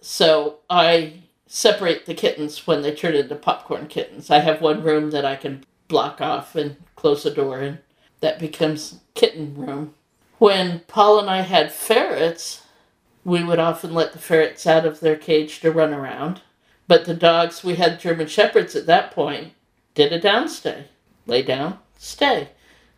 So 0.02 0.58
I 0.68 1.14
separate 1.52 2.06
the 2.06 2.14
kittens 2.14 2.64
when 2.64 2.80
they 2.80 2.94
turn 2.94 3.12
into 3.12 3.34
popcorn 3.34 3.88
kittens. 3.88 4.30
I 4.30 4.38
have 4.38 4.60
one 4.60 4.84
room 4.84 5.10
that 5.10 5.24
I 5.24 5.34
can 5.34 5.64
block 5.88 6.20
off 6.20 6.54
and 6.54 6.76
close 6.94 7.24
the 7.24 7.30
door, 7.32 7.58
and 7.58 7.78
that 8.20 8.38
becomes 8.38 9.00
kitten 9.14 9.56
room. 9.56 9.94
When 10.38 10.82
Paul 10.86 11.18
and 11.18 11.28
I 11.28 11.40
had 11.40 11.72
ferrets, 11.72 12.62
we 13.24 13.42
would 13.42 13.58
often 13.58 13.92
let 13.92 14.12
the 14.12 14.20
ferrets 14.20 14.64
out 14.64 14.86
of 14.86 15.00
their 15.00 15.16
cage 15.16 15.58
to 15.60 15.72
run 15.72 15.92
around. 15.92 16.40
But 16.86 17.04
the 17.04 17.14
dogs, 17.14 17.64
we 17.64 17.74
had 17.74 17.98
German 17.98 18.28
Shepherds 18.28 18.76
at 18.76 18.86
that 18.86 19.10
point, 19.10 19.52
did 19.96 20.12
a 20.12 20.20
downstay. 20.20 20.84
Lay 21.26 21.42
down, 21.42 21.80
stay. 21.98 22.50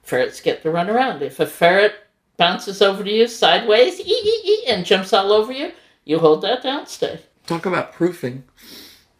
Ferrets 0.02 0.42
get 0.42 0.62
to 0.62 0.70
run 0.70 0.90
around. 0.90 1.22
If 1.22 1.40
a 1.40 1.46
ferret 1.46 1.94
bounces 2.36 2.82
over 2.82 3.02
to 3.02 3.10
you 3.10 3.26
sideways, 3.26 3.98
ee, 3.98 4.04
ee, 4.04 4.42
ee, 4.44 4.64
and 4.68 4.84
jumps 4.84 5.14
all 5.14 5.32
over 5.32 5.52
you, 5.52 5.72
you 6.04 6.18
hold 6.18 6.42
that 6.42 6.62
downstay. 6.62 7.20
Talk 7.52 7.66
about 7.66 7.92
proofing. 7.92 8.44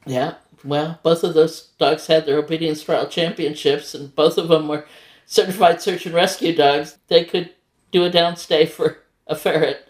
Yeah, 0.07 0.35
well, 0.65 0.99
both 1.03 1.23
of 1.25 1.35
those 1.35 1.69
dogs 1.79 2.07
had 2.07 2.27
their 2.27 2.39
obedience 2.39 2.83
trial 2.83 3.07
championships, 3.07 3.95
and 3.95 4.15
both 4.15 4.39
of 4.39 4.49
them 4.49 4.69
were 4.69 4.87
certified 5.27 5.81
search 5.83 6.07
and 6.07 6.15
rescue 6.15 6.55
dogs. 6.55 6.99
They 7.09 7.25
could 7.25 7.51
do 7.91 8.05
a 8.05 8.11
downstay 8.11 8.69
for 8.69 8.99
a 9.27 9.35
ferret. 9.37 9.87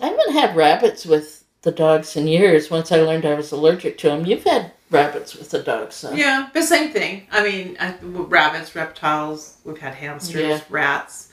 I 0.00 0.06
haven't 0.06 0.32
had 0.32 0.54
rabbits 0.56 1.06
with 1.06 1.44
the 1.62 1.72
dogs 1.72 2.14
in 2.16 2.28
years. 2.28 2.70
Once 2.70 2.92
I 2.92 3.00
learned 3.00 3.24
I 3.26 3.34
was 3.34 3.50
allergic 3.52 3.98
to 3.98 4.08
them. 4.08 4.24
You've 4.26 4.44
had 4.44 4.72
rabbits 4.90 5.34
with 5.34 5.50
the 5.50 5.62
dogs, 5.62 5.96
so. 5.96 6.12
Yeah, 6.12 6.48
but 6.54 6.62
same 6.64 6.90
thing. 6.92 7.26
I 7.32 7.42
mean, 7.42 7.76
I, 7.80 7.94
rabbits, 8.02 8.74
reptiles. 8.76 9.56
We've 9.64 9.78
had 9.78 9.94
hamsters, 9.94 10.42
Yeah. 10.42 10.60
rats. 10.70 11.32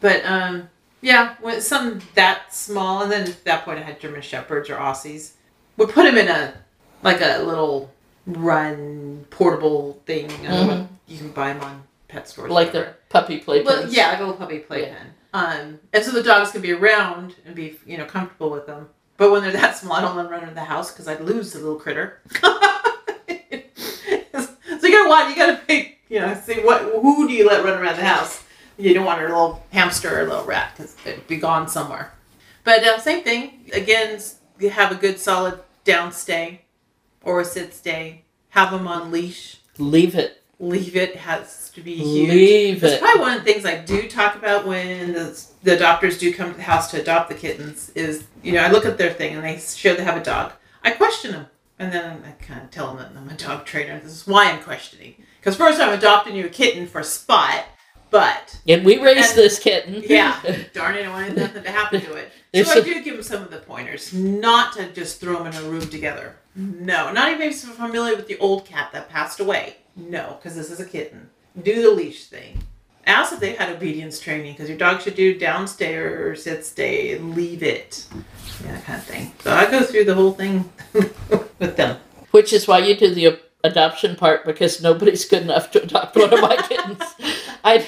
But 0.00 0.24
um, 0.26 0.68
yeah, 1.00 1.36
when 1.40 1.60
some 1.62 2.00
that 2.14 2.52
small, 2.54 3.02
and 3.02 3.10
then 3.10 3.22
at 3.28 3.44
that 3.44 3.64
point 3.64 3.78
I 3.78 3.82
had 3.82 4.00
German 4.00 4.20
shepherds 4.22 4.68
or 4.68 4.76
Aussies. 4.76 5.32
We 5.76 5.86
put 5.86 6.04
them 6.04 6.16
in 6.16 6.28
a 6.28 6.54
like 7.02 7.20
a 7.20 7.42
little 7.42 7.92
run 8.26 9.26
portable 9.30 10.00
thing. 10.06 10.28
Know 10.42 10.88
you 11.06 11.18
can 11.18 11.30
buy 11.30 11.52
them 11.52 11.62
on 11.62 11.82
pet 12.08 12.28
stores. 12.28 12.46
Mm-hmm. 12.46 12.54
Like 12.54 12.72
their 12.72 12.96
puppy 13.08 13.40
playpens. 13.40 13.64
Well, 13.64 13.92
yeah, 13.92 14.10
like 14.10 14.18
a 14.18 14.22
little 14.22 14.36
puppy 14.36 14.60
playpen. 14.60 15.14
Um, 15.32 15.80
and 15.92 16.04
so 16.04 16.12
the 16.12 16.22
dogs 16.22 16.52
can 16.52 16.62
be 16.62 16.72
around 16.72 17.34
and 17.44 17.54
be, 17.54 17.78
you 17.84 17.98
know, 17.98 18.04
comfortable 18.04 18.50
with 18.50 18.66
them. 18.66 18.88
But 19.16 19.30
when 19.30 19.42
they're 19.42 19.52
that 19.52 19.76
small, 19.76 19.94
I 19.94 20.00
don't 20.00 20.16
let 20.16 20.24
them 20.24 20.32
run 20.32 20.42
into 20.42 20.54
the 20.54 20.60
house 20.60 20.92
because 20.92 21.08
I'd 21.08 21.20
lose 21.20 21.52
the 21.52 21.58
little 21.58 21.78
critter. 21.78 22.20
so 22.40 22.48
you 23.28 24.92
gotta 24.92 25.08
watch. 25.08 25.30
You 25.30 25.36
gotta 25.36 25.60
pick. 25.66 26.00
You 26.08 26.20
know, 26.20 26.34
see 26.34 26.60
what 26.60 26.82
who 26.82 27.26
do 27.26 27.34
you 27.34 27.46
let 27.46 27.64
run 27.64 27.80
around 27.80 27.96
the 27.96 28.04
house. 28.04 28.42
You 28.76 28.92
don't 28.94 29.04
want 29.04 29.20
a 29.20 29.24
little 29.24 29.64
hamster 29.72 30.16
or 30.16 30.22
a 30.22 30.24
little 30.24 30.44
rat 30.44 30.72
because 30.76 30.96
it'd 31.04 31.26
be 31.26 31.36
gone 31.36 31.68
somewhere. 31.68 32.12
But 32.64 32.82
uh, 32.82 32.98
same 32.98 33.22
thing. 33.22 33.70
Again, 33.72 34.20
have 34.60 34.92
a 34.92 34.96
good 34.96 35.18
solid 35.18 35.60
down 35.84 36.12
stay 36.12 36.62
or 37.22 37.40
a 37.40 37.44
sit 37.44 37.74
stay. 37.74 38.22
Have 38.50 38.70
them 38.70 38.86
on 38.86 39.10
leash. 39.10 39.58
Leave 39.78 40.14
it. 40.14 40.42
Leave 40.60 40.94
it 40.96 41.16
has 41.16 41.70
to 41.70 41.80
be 41.80 41.96
huge. 41.96 42.30
Leave 42.30 42.80
That's 42.80 42.94
it. 42.94 43.00
probably 43.00 43.20
one 43.20 43.36
of 43.36 43.44
the 43.44 43.52
things 43.52 43.66
I 43.66 43.78
do 43.78 44.08
talk 44.08 44.36
about 44.36 44.66
when 44.66 45.12
the, 45.12 45.44
the 45.64 45.76
doctors 45.76 46.16
do 46.16 46.32
come 46.32 46.52
to 46.52 46.56
the 46.56 46.62
house 46.62 46.90
to 46.92 47.00
adopt 47.00 47.28
the 47.28 47.34
kittens. 47.34 47.90
Is 47.90 48.26
you 48.42 48.52
know 48.52 48.62
I 48.62 48.70
look 48.70 48.84
at 48.84 48.96
their 48.96 49.12
thing 49.12 49.34
and 49.34 49.44
they 49.44 49.58
show 49.58 49.94
they 49.94 50.04
have 50.04 50.16
a 50.16 50.22
dog. 50.22 50.52
I 50.82 50.92
question 50.92 51.32
them 51.32 51.46
and 51.78 51.92
then 51.92 52.22
I 52.24 52.30
kind 52.42 52.62
of 52.62 52.70
tell 52.70 52.94
them 52.94 52.98
that 52.98 53.20
I'm 53.20 53.28
a 53.28 53.34
dog 53.34 53.64
trainer. 53.64 53.98
This 53.98 54.12
is 54.12 54.26
why 54.26 54.50
I'm 54.50 54.62
questioning. 54.62 55.16
Because 55.40 55.56
first 55.56 55.80
I'm 55.80 55.92
adopting 55.92 56.36
you 56.36 56.46
a 56.46 56.48
kitten 56.48 56.86
for 56.86 57.02
spot, 57.02 57.64
but 58.14 58.60
And 58.68 58.84
we 58.84 58.98
raised 59.02 59.30
And- 59.30 59.38
this 59.38 59.58
kitten. 59.58 60.04
yeah, 60.06 60.40
darn 60.72 60.94
it, 60.94 61.04
I 61.04 61.10
wanted 61.10 61.36
nothing 61.36 61.64
to 61.64 61.70
happen 61.72 62.00
to 62.00 62.14
it. 62.14 62.30
There's 62.52 62.68
So 62.70 62.78
I 62.78 62.82
a- 62.82 62.84
do 62.84 63.02
give 63.02 63.14
them 63.14 63.24
some 63.24 63.42
of 63.42 63.50
the 63.50 63.58
pointers, 63.58 64.12
not 64.12 64.72
to 64.74 64.86
just 64.92 65.20
throw 65.20 65.42
them 65.42 65.48
in 65.48 65.54
a 65.56 65.68
room 65.68 65.88
together. 65.88 66.36
No, 66.54 67.10
not 67.12 67.32
even 67.32 67.48
if 67.50 67.64
you're 67.64 67.74
familiar 67.74 68.14
with 68.14 68.28
the 68.28 68.38
old 68.38 68.66
cat 68.66 68.90
that 68.92 69.08
passed 69.08 69.40
away. 69.40 69.78
No, 69.96 70.38
because 70.38 70.54
this 70.56 70.70
is 70.70 70.78
a 70.78 70.84
kitten. 70.84 71.28
Do 71.60 71.82
the 71.82 71.90
leash 71.90 72.26
thing. 72.26 72.62
Ask 73.04 73.32
if 73.32 73.40
they've 73.40 73.58
had 73.58 73.68
obedience 73.74 74.20
training, 74.20 74.52
because 74.52 74.68
your 74.68 74.78
dog 74.78 75.02
should 75.02 75.16
do 75.16 75.36
downstays, 75.38 76.38
sit, 76.38 76.64
stay, 76.64 77.18
leave 77.18 77.64
it. 77.64 78.06
Yeah, 78.64 78.72
that 78.72 78.84
kind 78.84 78.98
of 79.00 79.04
thing. 79.04 79.32
So 79.42 79.52
I 79.52 79.68
go 79.68 79.82
through 79.82 80.04
the 80.04 80.14
whole 80.14 80.32
thing 80.32 80.70
with 81.58 81.76
them. 81.76 81.98
Which 82.30 82.52
is 82.52 82.68
why 82.68 82.78
you 82.78 82.94
do 82.96 83.12
the 83.12 83.40
adoption 83.64 84.14
part 84.14 84.44
because 84.44 84.80
nobody's 84.80 85.24
good 85.24 85.42
enough 85.42 85.72
to 85.72 85.82
adopt 85.82 86.14
one 86.14 86.32
of 86.32 86.40
my 86.40 86.56
kittens. 86.56 87.02
I'd, 87.64 87.86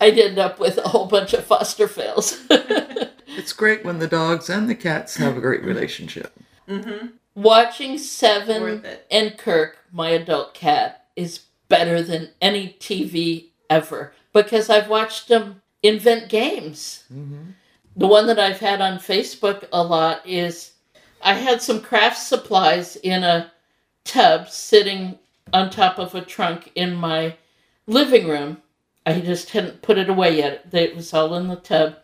I'd 0.00 0.18
end 0.18 0.38
up 0.38 0.60
with 0.60 0.78
a 0.78 0.88
whole 0.88 1.06
bunch 1.06 1.32
of 1.32 1.44
foster 1.44 1.88
fails. 1.88 2.46
It's 3.36 3.52
great 3.52 3.84
when 3.84 3.98
the 3.98 4.08
dogs 4.08 4.48
and 4.48 4.68
the 4.68 4.74
cats 4.74 5.16
have 5.18 5.36
a 5.36 5.40
great 5.40 5.62
relationship. 5.62 6.32
Mm-hmm. 6.68 7.08
Watching 7.34 7.98
Seven 7.98 8.82
and 9.10 9.36
Kirk, 9.36 9.78
my 9.92 10.08
adult 10.08 10.54
cat, 10.54 11.04
is 11.16 11.40
better 11.68 12.02
than 12.02 12.30
any 12.40 12.76
TV 12.80 13.48
ever 13.68 14.14
because 14.32 14.70
I've 14.70 14.88
watched 14.88 15.28
them 15.28 15.60
invent 15.82 16.30
games. 16.30 17.04
The 17.94 18.06
one 18.06 18.26
that 18.26 18.38
I've 18.38 18.60
had 18.60 18.80
on 18.80 18.98
Facebook 18.98 19.68
a 19.70 19.82
lot 19.82 20.26
is 20.26 20.72
I 21.22 21.34
had 21.34 21.60
some 21.60 21.82
craft 21.82 22.18
supplies 22.18 22.96
in 22.96 23.22
a 23.22 23.52
tub 24.06 24.48
sitting 24.48 25.18
on 25.52 25.70
top 25.70 25.98
of 25.98 26.14
a 26.14 26.22
trunk 26.22 26.70
in 26.74 26.94
my 26.94 27.36
living 27.86 28.28
room. 28.28 28.58
I 29.04 29.20
just 29.20 29.50
hadn't 29.50 29.82
put 29.82 29.98
it 29.98 30.08
away 30.08 30.38
yet. 30.38 30.66
It 30.72 30.96
was 30.96 31.12
all 31.12 31.34
in 31.34 31.48
the 31.48 31.56
tub. 31.56 31.96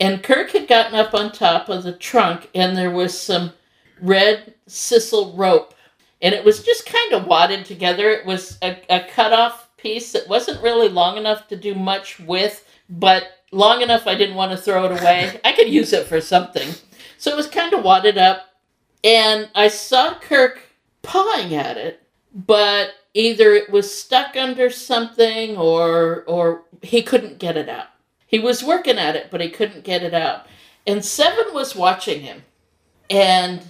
And 0.00 0.22
Kirk 0.22 0.50
had 0.52 0.68
gotten 0.68 0.94
up 0.94 1.14
on 1.14 1.32
top 1.32 1.68
of 1.68 1.82
the 1.82 1.92
trunk, 1.92 2.48
and 2.54 2.76
there 2.76 2.90
was 2.90 3.18
some 3.18 3.52
red 4.00 4.54
sisal 4.68 5.36
rope. 5.36 5.74
And 6.22 6.34
it 6.34 6.44
was 6.44 6.62
just 6.62 6.86
kind 6.86 7.12
of 7.12 7.26
wadded 7.26 7.64
together. 7.64 8.10
It 8.10 8.24
was 8.24 8.58
a, 8.62 8.80
a 8.88 9.08
cut 9.08 9.32
off 9.32 9.68
piece 9.76 10.12
that 10.12 10.28
wasn't 10.28 10.62
really 10.62 10.88
long 10.88 11.16
enough 11.16 11.48
to 11.48 11.56
do 11.56 11.74
much 11.74 12.20
with, 12.20 12.64
but 12.88 13.24
long 13.50 13.82
enough 13.82 14.06
I 14.06 14.14
didn't 14.14 14.36
want 14.36 14.52
to 14.52 14.58
throw 14.58 14.84
it 14.84 15.00
away. 15.00 15.40
I 15.44 15.52
could 15.52 15.68
use 15.68 15.92
it 15.92 16.06
for 16.06 16.20
something. 16.20 16.68
So 17.16 17.32
it 17.32 17.36
was 17.36 17.48
kind 17.48 17.72
of 17.72 17.84
wadded 17.84 18.18
up. 18.18 18.46
And 19.04 19.48
I 19.54 19.68
saw 19.68 20.14
Kirk 20.14 20.60
pawing 21.08 21.54
at 21.54 21.78
it, 21.78 22.02
but 22.34 22.90
either 23.14 23.54
it 23.54 23.70
was 23.70 23.92
stuck 23.92 24.36
under 24.36 24.68
something 24.68 25.56
or 25.56 26.22
or 26.24 26.64
he 26.82 27.02
couldn't 27.02 27.38
get 27.38 27.56
it 27.56 27.68
out. 27.68 27.86
He 28.26 28.38
was 28.38 28.62
working 28.62 28.98
at 28.98 29.16
it, 29.16 29.28
but 29.30 29.40
he 29.40 29.48
couldn't 29.48 29.84
get 29.84 30.02
it 30.02 30.12
out. 30.12 30.46
And 30.86 31.02
Seven 31.02 31.46
was 31.54 31.74
watching 31.74 32.20
him. 32.20 32.42
And 33.08 33.62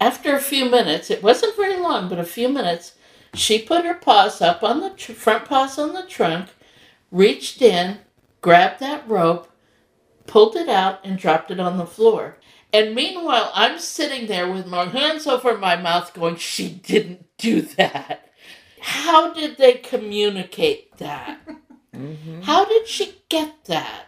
after 0.00 0.36
a 0.36 0.40
few 0.40 0.70
minutes, 0.70 1.10
it 1.10 1.24
wasn't 1.24 1.56
very 1.56 1.76
long, 1.76 2.08
but 2.08 2.20
a 2.20 2.24
few 2.24 2.48
minutes, 2.48 2.92
she 3.34 3.58
put 3.60 3.84
her 3.84 3.94
paws 3.94 4.40
up 4.40 4.62
on 4.62 4.80
the 4.80 4.90
tr- 4.90 5.12
front 5.12 5.44
paws 5.44 5.80
on 5.80 5.92
the 5.92 6.06
trunk, 6.06 6.50
reached 7.10 7.62
in, 7.62 7.98
grabbed 8.40 8.78
that 8.78 9.08
rope, 9.08 9.50
pulled 10.28 10.54
it 10.54 10.68
out, 10.68 11.00
and 11.04 11.18
dropped 11.18 11.50
it 11.50 11.58
on 11.58 11.78
the 11.78 11.86
floor. 11.86 12.36
And 12.72 12.94
meanwhile, 12.94 13.50
I'm 13.54 13.78
sitting 13.78 14.26
there 14.26 14.50
with 14.50 14.66
my 14.66 14.84
hands 14.84 15.26
over 15.26 15.56
my 15.56 15.76
mouth 15.76 16.12
going, 16.14 16.36
She 16.36 16.68
didn't 16.70 17.26
do 17.38 17.62
that. 17.62 18.30
How 18.80 19.32
did 19.32 19.56
they 19.56 19.74
communicate 19.74 20.96
that? 20.98 21.40
Mm-hmm. 21.94 22.42
How 22.42 22.64
did 22.64 22.86
she 22.86 23.22
get 23.28 23.64
that? 23.64 24.06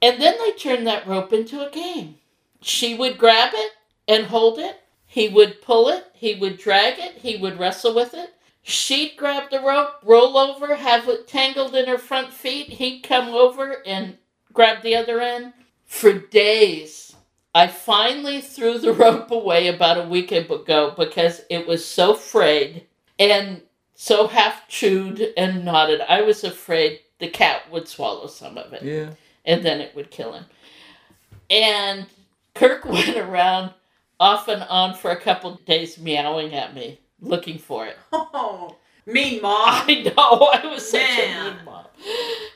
And 0.00 0.20
then 0.20 0.34
they 0.38 0.52
turned 0.52 0.86
that 0.86 1.06
rope 1.06 1.32
into 1.32 1.66
a 1.66 1.70
game. 1.70 2.16
She 2.60 2.94
would 2.94 3.18
grab 3.18 3.52
it 3.54 3.72
and 4.08 4.26
hold 4.26 4.58
it. 4.58 4.80
He 5.06 5.28
would 5.28 5.62
pull 5.62 5.88
it. 5.88 6.06
He 6.12 6.34
would 6.34 6.58
drag 6.58 6.98
it. 6.98 7.18
He 7.18 7.36
would 7.36 7.58
wrestle 7.58 7.94
with 7.94 8.14
it. 8.14 8.34
She'd 8.62 9.16
grab 9.16 9.50
the 9.50 9.60
rope, 9.60 9.98
roll 10.02 10.36
over, 10.36 10.74
have 10.74 11.08
it 11.08 11.28
tangled 11.28 11.76
in 11.76 11.86
her 11.86 11.98
front 11.98 12.32
feet. 12.32 12.68
He'd 12.68 13.02
come 13.02 13.28
over 13.28 13.76
and 13.86 14.18
grab 14.52 14.82
the 14.82 14.96
other 14.96 15.20
end. 15.20 15.52
For 15.84 16.12
days, 16.12 17.05
I 17.56 17.68
finally 17.68 18.42
threw 18.42 18.78
the 18.78 18.92
rope 19.04 19.30
away 19.30 19.68
about 19.68 19.96
a 20.04 20.06
week 20.08 20.30
ago 20.30 20.92
because 20.96 21.40
it 21.48 21.66
was 21.66 21.82
so 21.84 22.12
frayed 22.14 22.84
and 23.18 23.62
so 23.94 24.26
half 24.26 24.68
chewed 24.68 25.32
and 25.38 25.64
knotted. 25.64 26.02
I 26.02 26.20
was 26.20 26.44
afraid 26.44 27.00
the 27.18 27.28
cat 27.28 27.62
would 27.72 27.88
swallow 27.88 28.26
some 28.26 28.58
of 28.58 28.74
it 28.74 28.82
Yeah. 28.82 29.08
and 29.46 29.64
then 29.64 29.80
it 29.80 29.94
would 29.96 30.10
kill 30.10 30.34
him. 30.34 30.44
And 31.48 32.06
Kirk 32.54 32.84
went 32.96 33.16
around 33.16 33.72
off 34.20 34.48
and 34.48 34.62
on 34.64 34.94
for 34.94 35.10
a 35.10 35.20
couple 35.20 35.54
of 35.54 35.64
days 35.64 35.98
meowing 35.98 36.52
at 36.54 36.74
me, 36.74 37.00
looking 37.20 37.58
for 37.58 37.86
it. 37.86 37.96
Oh, 38.12 38.76
mean 39.06 39.40
mom. 39.40 39.54
I 39.88 40.02
know, 40.14 40.50
I 40.52 40.66
was 40.66 40.90
such 40.90 41.00
Man. 41.00 41.46
a 41.46 41.54
mean 41.54 41.64
mom. 41.64 41.84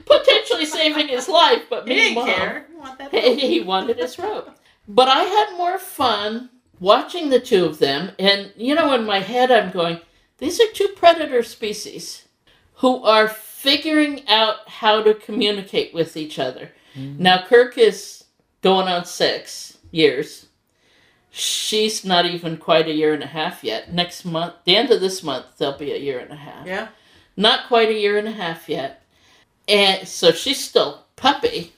Potentially 0.04 0.66
saving 0.66 1.08
his 1.08 1.26
life, 1.28 1.62
but 1.70 1.88
He 1.88 1.94
mean 1.94 1.98
didn't 2.02 2.14
mom. 2.16 2.26
care. 2.26 2.66
Want 2.76 2.98
that 2.98 3.14
He 3.14 3.38
he 3.40 3.60
wanted 3.62 3.96
his 3.98 4.18
rope. 4.18 4.50
But 4.94 5.08
I 5.08 5.22
had 5.22 5.56
more 5.56 5.78
fun 5.78 6.50
watching 6.80 7.30
the 7.30 7.40
two 7.40 7.64
of 7.64 7.78
them. 7.78 8.12
And, 8.18 8.52
you 8.56 8.74
know, 8.74 8.92
in 8.94 9.04
my 9.04 9.20
head, 9.20 9.50
I'm 9.50 9.70
going, 9.70 10.00
these 10.38 10.60
are 10.60 10.72
two 10.72 10.88
predator 10.96 11.42
species 11.42 12.26
who 12.74 13.02
are 13.04 13.28
figuring 13.28 14.26
out 14.26 14.68
how 14.68 15.02
to 15.02 15.14
communicate 15.14 15.92
with 15.94 16.16
each 16.16 16.38
other. 16.38 16.72
Mm. 16.96 17.18
Now, 17.18 17.44
Kirk 17.46 17.76
is 17.78 18.24
going 18.62 18.88
on 18.88 19.04
six 19.04 19.78
years. 19.90 20.46
She's 21.30 22.04
not 22.04 22.26
even 22.26 22.56
quite 22.56 22.88
a 22.88 22.92
year 22.94 23.14
and 23.14 23.22
a 23.22 23.26
half 23.28 23.62
yet. 23.62 23.92
Next 23.92 24.24
month, 24.24 24.54
the 24.64 24.76
end 24.76 24.90
of 24.90 25.00
this 25.00 25.22
month, 25.22 25.44
they'll 25.58 25.78
be 25.78 25.92
a 25.92 25.98
year 25.98 26.18
and 26.18 26.32
a 26.32 26.36
half 26.36 26.66
Yeah. 26.66 26.88
not 27.36 27.68
quite 27.68 27.88
a 27.90 27.98
year 27.98 28.18
and 28.18 28.26
a 28.26 28.32
half 28.32 28.68
yet. 28.68 29.02
And 29.68 30.08
so 30.08 30.32
she's 30.32 30.62
still 30.62 31.04
puppy. 31.14 31.74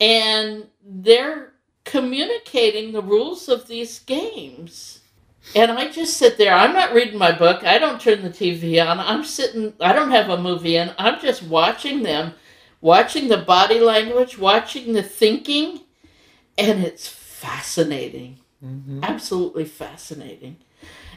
And 0.00 0.66
they're 0.84 1.52
communicating 1.86 2.92
the 2.92 3.00
rules 3.00 3.48
of 3.48 3.66
these 3.66 4.00
games. 4.00 5.00
And 5.54 5.70
I 5.70 5.88
just 5.90 6.16
sit 6.16 6.36
there. 6.36 6.52
I'm 6.52 6.72
not 6.74 6.92
reading 6.92 7.16
my 7.18 7.30
book. 7.32 7.64
I 7.64 7.78
don't 7.78 8.00
turn 8.00 8.22
the 8.22 8.28
TV 8.30 8.84
on. 8.84 8.98
I'm 8.98 9.24
sitting, 9.24 9.72
I 9.80 9.92
don't 9.92 10.10
have 10.10 10.28
a 10.28 10.36
movie 10.36 10.76
in. 10.76 10.92
I'm 10.98 11.20
just 11.20 11.44
watching 11.44 12.02
them, 12.02 12.34
watching 12.80 13.28
the 13.28 13.38
body 13.38 13.78
language, 13.78 14.36
watching 14.36 14.92
the 14.92 15.02
thinking. 15.04 15.80
And 16.58 16.82
it's 16.82 17.08
fascinating. 17.08 18.38
Absolutely 19.04 19.64
fascinating. 19.66 20.56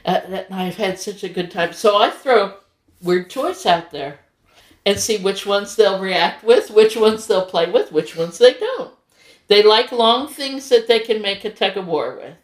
Uh, 0.05 0.19
that- 0.29 0.47
I've 0.51 0.77
had 0.77 0.99
such 0.99 1.23
a 1.23 1.29
good 1.29 1.49
time. 1.49 1.73
So 1.73 1.97
I 1.97 2.11
throw 2.11 2.53
weird 3.01 3.29
toys 3.31 3.65
out 3.65 3.89
there 3.91 4.19
and 4.85 4.99
see 4.99 5.17
which 5.17 5.45
ones 5.47 5.75
they'll 5.75 5.99
react 5.99 6.43
with, 6.43 6.69
which 6.69 6.95
ones 6.95 7.25
they'll 7.25 7.45
play 7.45 7.69
with, 7.69 7.91
which 7.91 8.15
ones 8.15 8.37
they 8.37 8.53
don't. 8.53 8.93
They 9.49 9.63
like 9.63 9.91
long 9.91 10.27
things 10.27 10.69
that 10.69 10.87
they 10.87 10.99
can 10.99 11.21
make 11.21 11.43
a 11.43 11.49
tug 11.49 11.75
of 11.75 11.87
war 11.87 12.15
with. 12.15 12.35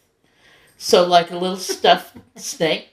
So, 0.78 1.06
like 1.08 1.32
a 1.32 1.38
little 1.38 1.56
stuffed 1.58 2.18
snake, 2.36 2.90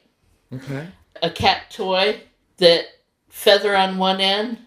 Okay. 0.54 0.86
a 1.22 1.30
cat 1.30 1.70
toy 1.70 2.20
that 2.58 2.84
feather 3.28 3.74
on 3.74 3.98
one 3.98 4.20
end 4.20 4.58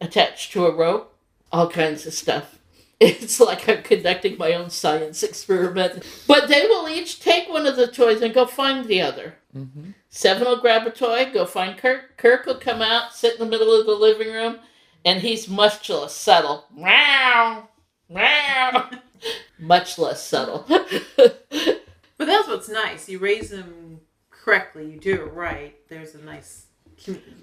attached 0.00 0.52
to 0.52 0.66
a 0.66 0.74
rope, 0.74 1.16
all 1.50 1.70
kinds 1.70 2.06
of 2.06 2.12
stuff. 2.12 2.58
It's 3.00 3.40
like 3.40 3.68
I'm 3.68 3.82
conducting 3.82 4.38
my 4.38 4.52
own 4.52 4.70
science 4.70 5.24
experiment. 5.24 6.04
But 6.28 6.46
they 6.46 6.66
will 6.68 6.88
each 6.88 7.18
take 7.18 7.48
one 7.48 7.66
of 7.66 7.74
the 7.74 7.88
toys 7.88 8.22
and 8.22 8.32
go 8.32 8.46
find 8.46 8.84
the 8.86 9.00
other. 9.00 9.34
Mm-hmm. 9.56 9.90
Seven 10.08 10.44
will 10.46 10.60
grab 10.60 10.86
a 10.86 10.90
toy, 10.90 11.28
go 11.34 11.44
find 11.44 11.76
Kirk. 11.76 12.16
Kirk 12.16 12.46
will 12.46 12.60
come 12.60 12.80
out, 12.80 13.12
sit 13.12 13.34
in 13.34 13.40
the 13.40 13.50
middle 13.50 13.74
of 13.74 13.86
the 13.86 13.92
living 13.96 14.32
room, 14.32 14.58
and 15.04 15.20
he's 15.20 15.48
less 15.48 15.84
subtle. 16.14 16.66
Meow. 16.76 17.68
much 19.58 19.98
less 19.98 20.26
subtle. 20.26 20.66
But 22.18 22.26
that's 22.26 22.46
what's 22.46 22.68
nice. 22.68 23.08
You 23.08 23.18
raise 23.18 23.50
them 23.50 24.00
correctly. 24.30 24.88
You 24.88 25.00
do 25.00 25.14
it 25.14 25.32
right. 25.32 25.74
There's 25.88 26.14
a 26.14 26.18
nice 26.18 26.66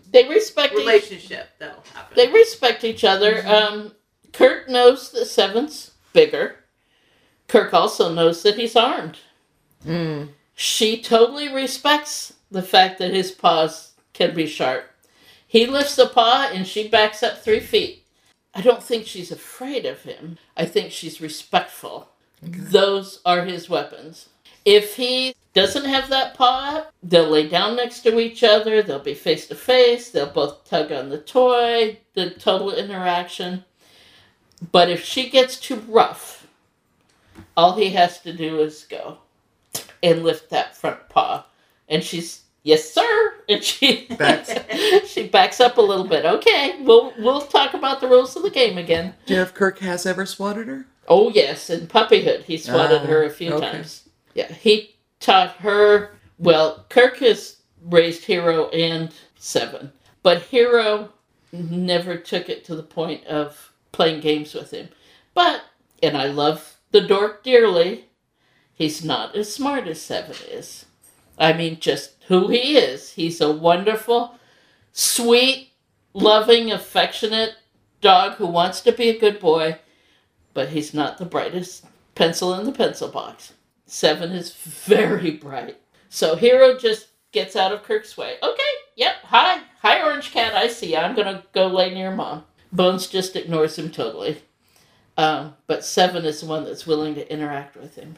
they 0.10 0.26
respect 0.30 0.72
each 0.72 0.80
relationship 0.80 1.50
that'll 1.60 1.84
happen. 1.94 2.16
they 2.16 2.32
respect 2.32 2.86
each 2.86 3.04
other. 3.04 3.46
Um, 3.46 3.92
Kirk 4.32 4.70
knows 4.70 5.12
that 5.12 5.26
Seven's 5.26 5.92
bigger. 6.14 6.56
Kirk 7.50 7.74
also 7.74 8.14
knows 8.14 8.42
that 8.44 8.56
he's 8.56 8.76
armed. 8.78 9.18
She 10.56 11.02
totally 11.02 11.54
respects 11.54 12.34
the 12.50 12.62
fact 12.62 13.00
that 13.00 13.14
his 13.14 13.32
paws 13.32 13.94
can 14.14 14.34
be 14.34 14.46
sharp. 14.48 14.90
He 15.46 15.66
lifts 15.66 15.98
a 15.98 16.08
paw 16.08 16.50
and 16.54 16.66
she 16.66 16.88
backs 16.88 17.22
up 17.22 17.40
three 17.40 17.60
feet. 17.60 18.06
I 18.60 18.62
don't 18.62 18.84
think 18.84 19.08
she's 19.08 19.32
afraid 19.32 19.86
of 19.86 20.02
him. 20.02 20.38
I 20.58 20.66
think 20.66 20.92
she's 20.92 21.22
respectful. 21.22 22.10
Those 22.42 23.22
are 23.26 23.46
his 23.46 23.70
weapons. 23.70 24.28
If 24.66 24.98
he 24.98 25.34
doesn't 25.54 25.86
have 25.86 26.10
that 26.10 26.34
paw 26.34 26.76
up, 26.76 26.94
they'll 27.02 27.30
lay 27.30 27.48
down 27.48 27.78
next 27.78 28.02
to 28.02 28.20
each 28.20 28.44
other, 28.44 28.84
they'll 28.84 29.00
be 29.00 29.14
face 29.14 29.48
to 29.48 29.56
face, 29.56 30.10
they'll 30.10 30.30
both 30.30 30.66
tug 30.66 30.92
on 30.92 31.08
the 31.08 31.20
toy, 31.20 32.00
the 32.16 32.32
total 32.32 32.74
interaction. 32.74 33.64
But 34.74 34.90
if 34.90 35.06
she 35.06 35.30
gets 35.30 35.58
too 35.58 35.82
rough, 35.88 36.46
all 37.56 37.78
he 37.78 37.92
has 37.92 38.20
to 38.24 38.34
do 38.34 38.60
is 38.60 38.84
go 38.84 39.20
and 40.04 40.26
lift 40.26 40.50
that 40.50 40.76
front 40.76 41.08
paw. 41.08 41.46
And 41.88 42.04
she's, 42.04 42.42
yes, 42.64 42.90
sir. 42.92 43.34
And 43.48 43.64
she 43.64 44.06
Backs. 44.18 44.54
she 45.08 45.28
backs 45.28 45.60
up 45.60 45.78
a 45.78 45.82
little 45.82 46.08
bit. 46.08 46.26
Okay, 46.26 46.82
we'll 46.82 47.14
we'll 47.18 47.42
talk 47.42 47.74
about 47.74 48.00
the 48.02 48.08
rules 48.08 48.36
of 48.36 48.44
the 48.44 48.50
game 48.52 48.78
again. 48.78 49.16
Do 49.26 49.34
you 49.34 49.38
know 49.40 49.44
if 49.44 49.54
Kirk 49.54 49.80
has 49.80 50.06
ever 50.06 50.26
swatted 50.26 50.68
her? 50.68 50.86
Oh 51.08 51.30
yes, 51.30 51.70
in 51.70 51.88
puppyhood 51.88 52.44
he 52.44 52.58
swatted 52.58 53.02
Ah, 53.02 53.06
her 53.08 53.24
a 53.24 53.30
few 53.30 53.54
okay. 53.54 53.72
times. 53.72 54.08
Yeah, 54.36 54.52
he 54.54 54.96
taught 55.20 55.56
her. 55.58 56.12
Well, 56.38 56.86
Kirk 56.90 57.18
has 57.18 57.58
raised 57.84 58.26
Hero 58.26 58.70
and 58.70 59.12
Seven, 59.38 59.92
but 60.22 60.44
Hero 60.44 61.10
never 61.52 62.16
took 62.18 62.48
it 62.50 62.64
to 62.66 62.76
the 62.76 62.84
point 62.84 63.26
of 63.26 63.74
playing 63.92 64.22
games 64.22 64.54
with 64.54 64.72
him. 64.72 64.90
But 65.34 65.64
and 66.04 66.16
I 66.16 66.28
love 66.28 66.78
the 66.92 67.02
dork 67.02 67.44
dearly. 67.44 68.06
He's 68.76 69.04
not 69.04 69.36
as 69.36 69.52
smart 69.54 69.88
as 69.88 70.00
Seven 70.02 70.36
is. 70.52 70.86
I 71.38 71.54
mean, 71.54 71.80
just 71.80 72.12
who 72.30 72.48
he 72.48 72.78
is. 72.78 73.12
He's 73.12 73.42
a 73.42 73.52
wonderful, 73.52 74.36
sweet, 74.94 75.72
loving, 76.14 76.72
affectionate 76.72 77.56
dog 78.00 78.36
who 78.36 78.48
wants 78.48 78.82
to 78.82 78.92
be 78.94 79.10
a 79.10 79.20
good 79.20 79.40
boy 79.40 79.78
but 80.54 80.70
he's 80.70 80.94
not 80.94 81.18
the 81.18 81.26
brightest 81.26 81.86
pencil 82.16 82.54
in 82.54 82.66
the 82.66 82.72
pencil 82.72 83.08
box. 83.08 83.54
Seven 83.86 84.32
is 84.32 84.52
very 84.54 85.32
bright. 85.32 85.78
So 86.10 86.36
Hero 86.36 86.78
just 86.78 87.08
gets 87.32 87.56
out 87.56 87.72
of 87.72 87.84
Kirk's 87.84 88.18
way. 88.18 88.36
Okay, 88.44 88.72
yep, 88.96 89.16
hi, 89.24 89.62
hi, 89.82 90.02
Orange 90.02 90.32
Cat, 90.32 90.54
I 90.56 90.68
see. 90.68 90.92
you. 90.92 90.98
I'm 90.98 91.16
gonna 91.16 91.44
go 91.54 91.68
lay 91.68 91.94
near 91.94 92.12
Mom. 92.14 92.44
Bones 92.72 93.08
just 93.08 93.36
ignores 93.36 93.78
him 93.78 93.90
totally. 93.90 94.42
Um, 95.18 95.56
but 95.66 95.86
Seven 95.86 96.26
is 96.26 96.42
the 96.42 96.48
one 96.48 96.66
that's 96.66 96.86
willing 96.86 97.16
to 97.16 97.32
interact 97.32 97.76
with 97.78 97.96
him. 97.96 98.16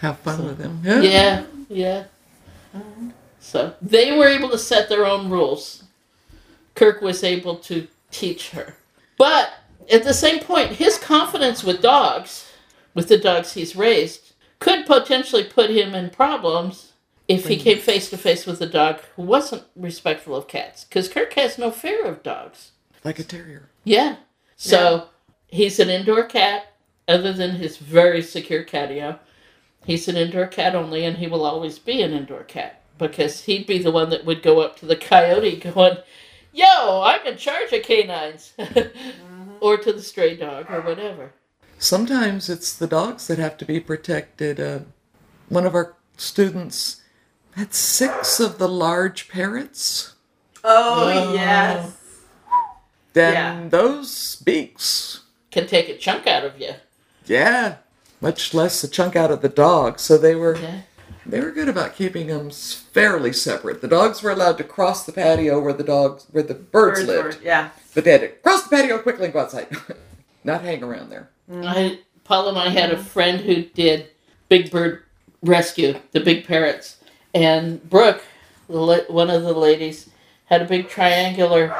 Have 0.00 0.18
fun 0.18 0.44
with 0.44 0.58
him. 0.58 0.80
Yeah, 0.84 1.44
yeah. 1.70 2.04
So 3.42 3.74
they 3.82 4.16
were 4.16 4.28
able 4.28 4.48
to 4.50 4.58
set 4.58 4.88
their 4.88 5.04
own 5.04 5.28
rules. 5.28 5.82
Kirk 6.76 7.02
was 7.02 7.24
able 7.24 7.56
to 7.56 7.88
teach 8.10 8.50
her. 8.50 8.76
But 9.18 9.52
at 9.90 10.04
the 10.04 10.14
same 10.14 10.40
point, 10.40 10.70
his 10.70 10.96
confidence 10.96 11.64
with 11.64 11.82
dogs, 11.82 12.50
with 12.94 13.08
the 13.08 13.18
dogs 13.18 13.52
he's 13.52 13.74
raised, 13.74 14.32
could 14.60 14.86
potentially 14.86 15.42
put 15.42 15.70
him 15.70 15.92
in 15.92 16.10
problems 16.10 16.92
if 17.26 17.48
he 17.48 17.56
came 17.56 17.78
face 17.78 18.08
to 18.10 18.16
face 18.16 18.46
with 18.46 18.60
a 18.60 18.66
dog 18.66 19.00
who 19.16 19.22
wasn't 19.22 19.64
respectful 19.74 20.36
of 20.36 20.46
cats. 20.46 20.84
Because 20.84 21.08
Kirk 21.08 21.34
has 21.34 21.58
no 21.58 21.72
fear 21.72 22.04
of 22.04 22.22
dogs. 22.22 22.70
Like 23.02 23.18
a 23.18 23.24
terrier. 23.24 23.70
Yeah. 23.82 24.16
So 24.56 25.08
he's 25.48 25.80
an 25.80 25.90
indoor 25.90 26.24
cat, 26.24 26.74
other 27.08 27.32
than 27.32 27.56
his 27.56 27.76
very 27.76 28.22
secure 28.22 28.64
catio. 28.64 29.18
He's 29.84 30.06
an 30.06 30.16
indoor 30.16 30.46
cat 30.46 30.76
only, 30.76 31.04
and 31.04 31.16
he 31.16 31.26
will 31.26 31.44
always 31.44 31.80
be 31.80 32.02
an 32.02 32.12
indoor 32.12 32.44
cat 32.44 32.81
because 33.08 33.44
he'd 33.44 33.66
be 33.66 33.78
the 33.78 33.90
one 33.90 34.10
that 34.10 34.24
would 34.24 34.42
go 34.42 34.60
up 34.60 34.78
to 34.78 34.86
the 34.86 34.96
coyote 34.96 35.56
going, 35.56 35.98
Yo, 36.54 37.02
I'm 37.02 37.26
in 37.26 37.36
charge 37.36 37.72
of 37.72 37.82
canines. 37.82 38.52
or 39.60 39.76
to 39.78 39.92
the 39.92 40.02
stray 40.02 40.36
dog 40.36 40.66
or 40.70 40.80
whatever. 40.80 41.32
Sometimes 41.78 42.48
it's 42.48 42.72
the 42.76 42.86
dogs 42.86 43.26
that 43.26 43.38
have 43.38 43.56
to 43.58 43.64
be 43.64 43.80
protected. 43.80 44.58
Uh, 44.60 44.80
one 45.48 45.64
of 45.66 45.74
our 45.74 45.94
students 46.16 47.00
had 47.56 47.74
six 47.74 48.38
of 48.40 48.58
the 48.58 48.68
large 48.68 49.28
parrots. 49.28 50.14
Oh, 50.64 51.08
Oh. 51.30 51.34
yes. 51.34 51.92
Then 53.14 53.32
Yeah. 53.34 53.68
those 53.68 54.36
beaks, 54.36 55.20
Can 55.50 55.66
take 55.66 55.88
a 55.88 55.96
chunk 55.98 56.26
out 56.26 56.44
of 56.44 56.58
you. 56.60 56.74
yeah, 57.26 57.76
much 58.20 58.54
less 58.54 58.82
a 58.84 58.88
chunk 58.88 59.16
out 59.16 59.30
of 59.30 59.42
the 59.42 59.48
dog. 59.48 59.98
So 60.00 60.16
they 60.16 60.34
were 60.34 60.56
Yeah. 60.56 60.80
They 61.26 61.40
were 61.40 61.50
good 61.50 61.68
about 61.68 61.94
keeping 61.94 62.26
them 62.28 62.50
fairly 62.50 63.32
separate. 63.32 63.80
The 63.80 63.88
dogs 63.88 64.22
were 64.22 64.30
allowed 64.30 64.58
to 64.58 64.64
cross 64.64 65.04
the 65.04 65.12
patio 65.12 65.60
where 65.60 65.72
the 65.72 65.84
dogs 65.84 66.26
where 66.32 66.42
the 66.42 66.54
birds, 66.54 67.00
Birds 67.00 67.06
lived, 67.08 67.38
were- 67.38 67.44
yeah. 67.44 67.70
but 67.94 68.04
they 68.04 68.12
had 68.12 68.20
to 68.22 68.28
cross 68.28 68.64
the 68.64 68.76
patio 68.76 68.98
quickly 68.98 69.26
and 69.26 69.32
go 69.32 69.40
outside, 69.40 69.68
not 70.44 70.62
hang 70.62 70.82
around 70.82 71.10
there. 71.10 71.28
I, 71.52 72.00
Paul 72.24 72.48
and 72.48 72.58
I 72.58 72.68
had 72.70 72.90
a 72.92 73.02
friend 73.02 73.40
who 73.40 73.62
did 73.62 74.08
Big 74.48 74.70
Bird 74.70 75.02
Rescue, 75.42 75.98
the 76.12 76.20
big 76.20 76.46
parrots. 76.46 76.98
And 77.34 77.88
Brooke, 77.88 78.22
one 78.68 79.30
of 79.30 79.42
the 79.42 79.52
ladies, 79.54 80.08
had 80.46 80.62
a 80.62 80.66
big 80.66 80.88
triangular 80.88 81.74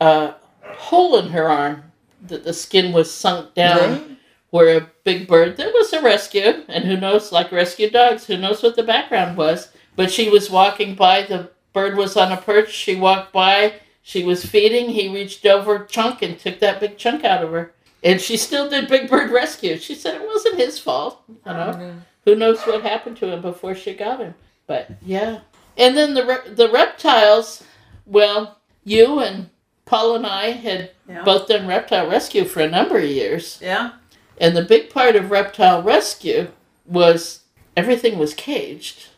uh, 0.00 0.32
hole 0.62 1.18
in 1.18 1.30
her 1.30 1.48
arm 1.48 1.84
that 2.26 2.44
the 2.44 2.52
skin 2.52 2.92
was 2.92 3.12
sunk 3.12 3.54
down 3.54 3.78
Right? 3.92 4.17
Where 4.50 4.76
a 4.78 4.90
big 5.04 5.26
bird 5.28 5.56
that 5.56 5.72
was 5.74 5.92
a 5.92 6.02
rescue 6.02 6.64
and 6.68 6.84
who 6.84 6.96
knows 6.96 7.32
like 7.32 7.52
rescue 7.52 7.90
dogs 7.90 8.26
who 8.26 8.36
knows 8.36 8.62
what 8.62 8.76
the 8.76 8.82
background 8.82 9.36
was. 9.36 9.70
But 9.96 10.10
she 10.10 10.28
was 10.30 10.48
walking 10.50 10.94
by 10.94 11.22
the 11.22 11.50
bird 11.72 11.96
was 11.96 12.16
on 12.16 12.32
a 12.32 12.36
perch 12.36 12.72
she 12.72 12.96
walked 12.96 13.32
by 13.32 13.74
she 14.02 14.24
was 14.24 14.44
feeding 14.46 14.88
he 14.88 15.12
reached 15.12 15.44
over 15.44 15.84
chunk 15.84 16.22
and 16.22 16.38
took 16.38 16.60
that 16.60 16.80
big 16.80 16.96
chunk 16.96 17.24
out 17.24 17.44
of 17.44 17.50
her. 17.50 17.72
And 18.02 18.20
she 18.20 18.36
still 18.36 18.70
did 18.70 18.88
big 18.88 19.10
bird 19.10 19.30
rescue. 19.30 19.76
She 19.76 19.94
said 19.94 20.14
it 20.14 20.26
wasn't 20.26 20.56
his 20.56 20.78
fault 20.78 21.22
you 21.28 21.34
know. 21.44 21.72
Mm-hmm. 21.74 21.98
Who 22.24 22.34
knows 22.36 22.60
what 22.62 22.82
happened 22.82 23.16
to 23.18 23.32
him 23.32 23.42
before 23.42 23.74
she 23.74 23.94
got 23.94 24.20
him 24.20 24.34
but 24.66 24.90
yeah. 25.02 25.40
And 25.76 25.96
then 25.96 26.14
the 26.14 26.24
re- 26.24 26.54
the 26.54 26.70
reptiles 26.70 27.62
well 28.06 28.58
you 28.84 29.18
and 29.20 29.50
paul 29.84 30.14
and 30.16 30.26
i 30.26 30.50
had 30.50 30.90
Yeah. 31.08 31.24
both 31.24 31.48
done 31.48 31.66
reptile 31.66 32.08
rescue 32.08 32.44
for 32.44 32.60
a 32.60 32.68
number 32.70 32.98
of 32.98 33.04
years. 33.04 33.58
Yeah. 33.62 33.92
And 34.40 34.56
the 34.56 34.62
big 34.62 34.90
part 34.90 35.16
of 35.16 35.30
reptile 35.30 35.82
rescue 35.82 36.48
was 36.86 37.40
everything 37.76 38.18
was 38.18 38.34
caged. 38.34 39.08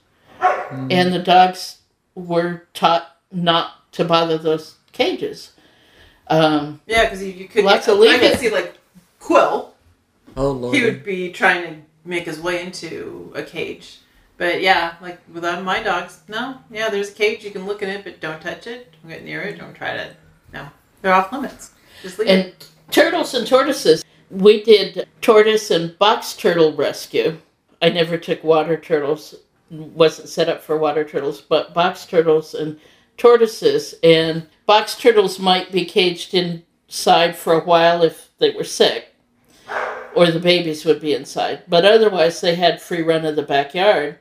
And 0.41 1.13
the 1.13 1.19
dogs 1.19 1.79
were 2.15 2.67
taught 2.75 3.17
not 3.33 3.93
to 3.93 4.05
bother 4.05 4.39
those 4.39 4.77
cages. 4.93 5.53
Um, 6.29 6.81
Yeah, 6.87 7.05
because 7.05 7.23
you, 7.23 7.33
you 7.33 7.49
could. 7.49 7.65
Lots 7.65 7.87
get, 7.87 7.93
of 7.93 7.99
leave 7.99 8.23
I 8.23 8.31
could 8.31 8.39
see 8.39 8.51
like 8.51 8.79
Quill. 9.19 9.75
Oh 10.37 10.51
lord. 10.53 10.75
He 10.75 10.85
would 10.85 11.05
be 11.05 11.33
trying 11.33 11.63
to 11.65 11.81
make 12.05 12.25
his 12.25 12.41
way 12.41 12.63
into 12.65 13.33
a 13.35 13.43
cage. 13.43 13.99
But 14.37 14.63
yeah, 14.63 14.95
like 15.03 15.21
with 15.33 15.45
uh, 15.45 15.61
my 15.61 15.83
dogs, 15.83 16.21
no. 16.29 16.57
Yeah, 16.71 16.89
there's 16.89 17.11
a 17.11 17.15
cage. 17.15 17.45
You 17.45 17.51
can 17.51 17.67
look 17.67 17.83
in 17.83 17.89
it, 17.89 18.05
but 18.05 18.21
don't 18.21 18.41
touch 18.41 18.67
it. 18.67 18.95
Don't 19.03 19.11
get 19.11 19.25
near 19.25 19.43
it. 19.43 19.59
Don't 19.59 19.75
try 19.75 19.97
to. 19.97 20.11
No, 20.53 20.69
they're 21.03 21.13
off 21.13 21.33
limits. 21.33 21.73
Just 22.03 22.19
leave 22.19 22.29
it. 22.29 22.47
and 22.47 22.55
turtles 22.91 23.35
and 23.35 23.47
tortoises. 23.47 24.05
We 24.31 24.63
did 24.63 25.09
tortoise 25.21 25.71
and 25.71 25.99
box 25.99 26.35
turtle 26.35 26.73
rescue. 26.75 27.39
I 27.83 27.89
never 27.89 28.17
took 28.17 28.45
water 28.45 28.77
turtles, 28.77 29.35
wasn't 29.71 30.29
set 30.29 30.49
up 30.49 30.63
for 30.63 30.79
water 30.79 31.05
turtles, 31.05 31.41
but 31.41 31.75
box 31.75 32.07
turtles 32.07 32.55
and 32.55 32.79
tortoises. 33.17 33.95
And 34.03 34.47
box 34.67 34.97
turtles 34.97 35.39
might 35.39 35.73
be 35.73 35.85
caged 35.85 36.35
inside 36.35 37.37
for 37.37 37.55
a 37.55 37.65
while 37.65 38.03
if 38.03 38.31
they 38.39 38.51
were 38.51 38.65
sick, 38.65 39.15
or 40.15 40.31
the 40.31 40.41
babies 40.41 40.85
would 40.85 41.01
be 41.01 41.15
inside. 41.15 41.63
But 41.69 41.85
otherwise, 41.85 42.41
they 42.41 42.55
had 42.55 42.81
free 42.81 43.03
run 43.03 43.25
of 43.25 43.37
the 43.37 43.43
backyard. 43.43 44.19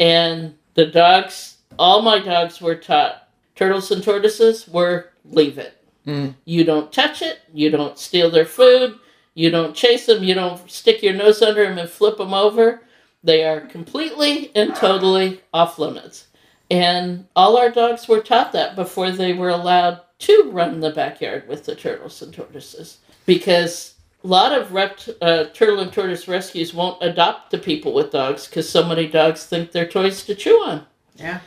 And 0.00 0.54
the 0.74 0.86
dogs, 0.86 1.58
all 1.78 2.02
my 2.02 2.18
dogs 2.18 2.60
were 2.60 2.74
taught 2.74 3.28
turtles 3.54 3.90
and 3.90 4.02
tortoises 4.02 4.66
were 4.66 5.10
leave 5.24 5.58
it. 5.58 5.80
Mm. 6.06 6.34
You 6.44 6.64
don't 6.64 6.92
touch 6.92 7.22
it. 7.22 7.40
You 7.52 7.70
don't 7.70 7.98
steal 7.98 8.30
their 8.30 8.44
food. 8.44 8.98
You 9.34 9.50
don't 9.50 9.74
chase 9.74 10.06
them. 10.06 10.22
You 10.22 10.34
don't 10.34 10.70
stick 10.70 11.02
your 11.02 11.12
nose 11.14 11.42
under 11.42 11.64
them 11.64 11.78
and 11.78 11.88
flip 11.90 12.18
them 12.18 12.32
over. 12.34 12.82
They 13.22 13.44
are 13.44 13.60
completely 13.62 14.50
and 14.54 14.74
totally 14.74 15.40
off 15.52 15.78
limits. 15.78 16.26
And 16.70 17.26
all 17.36 17.56
our 17.56 17.70
dogs 17.70 18.08
were 18.08 18.20
taught 18.20 18.52
that 18.52 18.76
before 18.76 19.10
they 19.10 19.32
were 19.32 19.48
allowed 19.50 20.00
to 20.20 20.50
run 20.52 20.80
the 20.80 20.90
backyard 20.90 21.48
with 21.48 21.64
the 21.64 21.74
turtles 21.74 22.22
and 22.22 22.32
tortoises. 22.32 22.98
Because 23.26 23.94
a 24.22 24.26
lot 24.26 24.52
of 24.52 24.72
rept, 24.72 25.10
uh, 25.20 25.44
turtle 25.52 25.80
and 25.80 25.92
tortoise 25.92 26.28
rescues 26.28 26.72
won't 26.72 27.02
adopt 27.02 27.50
the 27.50 27.58
people 27.58 27.92
with 27.92 28.12
dogs 28.12 28.46
because 28.46 28.68
so 28.68 28.86
many 28.86 29.06
dogs 29.06 29.44
think 29.46 29.72
they're 29.72 29.86
toys 29.88 30.24
to 30.24 30.34
chew 30.34 30.56
on. 30.64 30.86
yeah. 31.16 31.40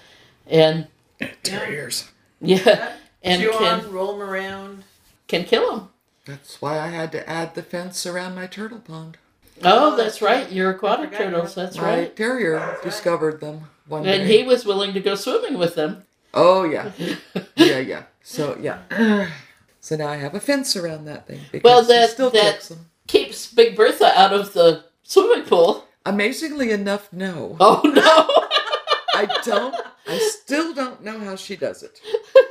And 0.45 0.88
Terriers. 1.43 2.10
yeah, 2.39 2.93
and 3.23 3.41
Chew 3.41 3.52
can, 3.52 3.80
on, 3.86 3.91
roll 3.91 4.13
them 4.17 4.21
around. 4.30 4.84
can 5.28 5.43
kill 5.43 5.76
them. 5.76 5.89
That's 6.27 6.61
why 6.61 6.79
I 6.79 6.87
had 6.87 7.11
to 7.13 7.27
add 7.29 7.55
the 7.55 7.63
fence 7.63 8.05
around 8.05 8.35
my 8.35 8.47
turtle 8.47 8.79
pond. 8.79 9.17
Oh, 9.63 9.95
that's 9.95 10.21
right. 10.21 10.51
Your 10.51 10.69
aquatic 10.71 11.11
turtles. 11.13 11.53
about 11.53 11.63
That's 11.65 11.77
my 11.77 11.83
right. 11.99 12.15
terrier 12.15 12.77
discovered 12.83 13.39
them 13.41 13.61
one 13.87 14.03
day. 14.03 14.19
And 14.19 14.29
he 14.29 14.43
was 14.43 14.65
willing 14.65 14.93
to 14.93 14.99
go 14.99 15.15
swimming 15.15 15.57
with 15.57 15.75
them. 15.75 16.03
Oh 16.33 16.63
yeah, 16.65 16.91
yeah, 17.55 17.79
yeah. 17.79 18.03
So 18.21 18.57
yeah. 18.61 19.27
So 19.79 19.95
now 19.95 20.07
I 20.09 20.17
have 20.17 20.35
a 20.35 20.41
fence 20.41 20.75
around 20.75 21.05
that 21.05 21.27
thing 21.27 21.39
because 21.49 21.63
Well, 21.63 21.81
he 21.83 21.87
that- 21.87 22.09
still 22.09 22.29
that- 22.31 22.55
kicks 22.55 22.67
them. 22.67 22.89
Keeps 23.07 23.53
Big 23.53 23.73
Bertha 23.77 24.11
out 24.19 24.33
of 24.33 24.51
the 24.51 24.83
swimming 25.03 25.45
pool. 25.45 25.85
Amazingly 26.05 26.71
enough, 26.71 27.07
no. 27.13 27.55
Oh 27.59 27.79
no! 27.85 28.01
I 29.15 29.27
don't. 29.45 29.73
I 30.05 30.17
still 30.17 30.73
don't 30.73 31.03
know 31.03 31.17
how 31.19 31.37
she 31.37 31.55
does 31.55 31.83
it. 31.83 32.01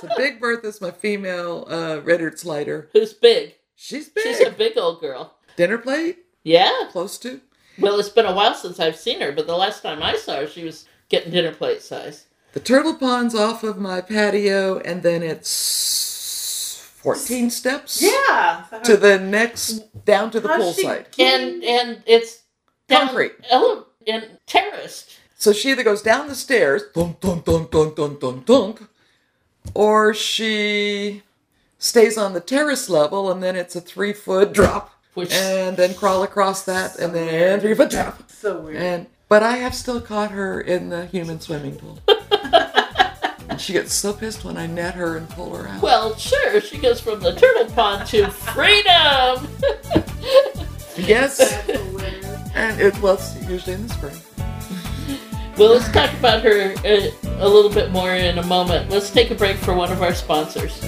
So 0.00 0.08
Big 0.16 0.40
Bertha's 0.40 0.80
my 0.80 0.90
female 0.90 1.66
uh, 1.70 2.00
red-eared 2.02 2.38
slider. 2.38 2.88
Who's 2.92 3.12
big? 3.12 3.54
She's 3.74 4.08
big. 4.08 4.24
She's 4.24 4.40
a 4.40 4.50
big 4.50 4.76
old 4.78 5.00
girl. 5.00 5.34
Dinner 5.56 5.78
plate, 5.78 6.18
Yeah. 6.44 6.70
close 6.90 7.18
to. 7.18 7.40
Well, 7.78 7.98
it's 8.00 8.08
been 8.08 8.26
a 8.26 8.34
while 8.34 8.54
since 8.54 8.80
I've 8.80 8.96
seen 8.96 9.20
her, 9.20 9.32
but 9.32 9.46
the 9.46 9.56
last 9.56 9.82
time 9.82 10.02
I 10.02 10.16
saw 10.16 10.36
her, 10.36 10.46
she 10.46 10.64
was 10.64 10.86
getting 11.08 11.32
dinner 11.32 11.52
plate 11.52 11.82
size. 11.82 12.24
The 12.52 12.60
turtle 12.60 12.94
pond's 12.94 13.34
off 13.34 13.62
of 13.62 13.78
my 13.78 14.00
patio, 14.00 14.78
and 14.78 15.02
then 15.02 15.22
it's 15.22 16.80
14 17.02 17.50
steps 17.50 18.02
Yeah. 18.02 18.64
To 18.84 18.96
the 18.96 19.18
next, 19.18 20.04
down 20.04 20.30
to 20.30 20.40
the 20.40 20.48
How's 20.48 20.76
she- 20.76 20.84
poolside. 20.84 21.06
And 21.18 21.62
and 21.64 22.02
it's 22.06 22.42
down 22.88 23.08
Concrete. 23.08 23.32
ele- 23.50 23.86
and 24.06 24.38
terraced. 24.46 25.10
So 25.38 25.52
she 25.52 25.70
either 25.70 25.82
goes 25.82 26.00
down 26.02 26.28
the 26.28 26.34
stairs, 26.34 26.82
dunk, 26.94 27.20
dunk, 27.20 27.44
dunk, 27.44 27.70
dunk, 27.70 27.94
dunk, 27.96 28.20
dunk, 28.20 28.46
dunk, 28.46 28.80
or 29.74 30.14
she 30.14 31.22
stays 31.78 32.16
on 32.18 32.32
the 32.32 32.40
terrace 32.40 32.88
level, 32.88 33.30
and 33.30 33.42
then 33.42 33.56
it's 33.56 33.76
a 33.76 33.80
three 33.80 34.12
foot 34.12 34.52
drop, 34.52 34.92
Which 35.14 35.32
and 35.32 35.76
then 35.76 35.94
crawl 35.94 36.22
across 36.22 36.62
that, 36.64 36.98
and 36.98 37.14
then 37.14 37.60
three 37.60 37.74
foot 37.74 37.90
drop. 37.90 38.30
so 38.30 38.60
weird. 38.60 38.76
And 38.76 39.06
but 39.28 39.42
I 39.42 39.56
have 39.56 39.74
still 39.74 40.00
caught 40.00 40.30
her 40.30 40.60
in 40.60 40.88
the 40.88 41.06
human 41.06 41.40
swimming 41.40 41.76
pool. 41.76 41.98
and 43.48 43.60
she 43.60 43.72
gets 43.72 43.92
so 43.92 44.12
pissed 44.12 44.44
when 44.44 44.56
I 44.56 44.66
net 44.66 44.94
her 44.94 45.16
and 45.16 45.28
pull 45.30 45.54
her 45.56 45.68
out. 45.68 45.82
well, 45.82 46.14
sure, 46.16 46.60
she 46.60 46.78
goes 46.78 47.00
from 47.00 47.20
the 47.20 47.34
turtle 47.34 47.66
pond 47.74 48.06
to 48.08 48.30
freedom. 48.30 49.48
yes, 50.96 51.40
and 52.54 52.80
it 52.80 52.96
was 53.00 53.36
usually 53.48 53.74
in 53.74 53.86
the 53.86 53.94
spring. 53.94 54.16
well, 55.56 55.72
let's 55.72 55.90
talk 55.90 56.12
about 56.14 56.42
her 56.42 56.74
uh, 56.84 57.10
a 57.38 57.48
little 57.48 57.70
bit 57.70 57.90
more 57.90 58.14
in 58.14 58.38
a 58.38 58.46
moment. 58.46 58.90
Let's 58.90 59.10
take 59.10 59.30
a 59.30 59.34
break 59.34 59.56
for 59.56 59.74
one 59.74 59.92
of 59.92 60.02
our 60.02 60.14
sponsors. 60.14 60.82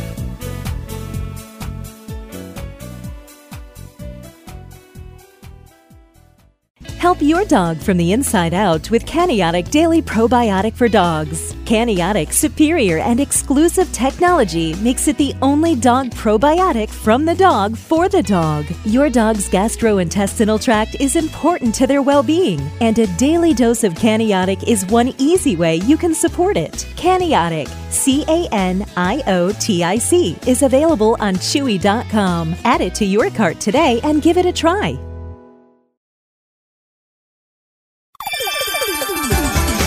Help 7.08 7.22
your 7.22 7.46
dog 7.46 7.78
from 7.78 7.96
the 7.96 8.12
inside 8.12 8.52
out 8.52 8.90
with 8.90 9.06
Caniotic 9.06 9.70
Daily 9.70 10.02
Probiotic 10.02 10.74
for 10.74 10.90
Dogs. 10.90 11.54
Caniotic's 11.64 12.36
superior 12.36 12.98
and 12.98 13.18
exclusive 13.18 13.90
technology 13.92 14.74
makes 14.82 15.08
it 15.08 15.16
the 15.16 15.34
only 15.40 15.74
dog 15.74 16.10
probiotic 16.10 16.90
from 16.90 17.24
the 17.24 17.34
dog 17.34 17.78
for 17.78 18.10
the 18.10 18.22
dog. 18.22 18.66
Your 18.84 19.08
dog's 19.08 19.48
gastrointestinal 19.48 20.62
tract 20.62 20.96
is 21.00 21.16
important 21.16 21.74
to 21.76 21.86
their 21.86 22.02
well 22.02 22.22
being, 22.22 22.60
and 22.82 22.98
a 22.98 23.06
daily 23.16 23.54
dose 23.54 23.84
of 23.84 23.94
Caniotic 23.94 24.62
is 24.68 24.84
one 24.84 25.14
easy 25.16 25.56
way 25.56 25.76
you 25.76 25.96
can 25.96 26.14
support 26.14 26.58
it. 26.58 26.86
Caniotic, 26.96 27.68
C 27.90 28.22
A 28.28 28.46
N 28.52 28.84
I 28.98 29.22
O 29.28 29.50
T 29.52 29.82
I 29.82 29.96
C, 29.96 30.36
is 30.46 30.62
available 30.62 31.16
on 31.20 31.36
Chewy.com. 31.36 32.54
Add 32.64 32.82
it 32.82 32.94
to 32.96 33.06
your 33.06 33.30
cart 33.30 33.58
today 33.60 33.98
and 34.04 34.20
give 34.20 34.36
it 34.36 34.44
a 34.44 34.52
try. 34.52 35.07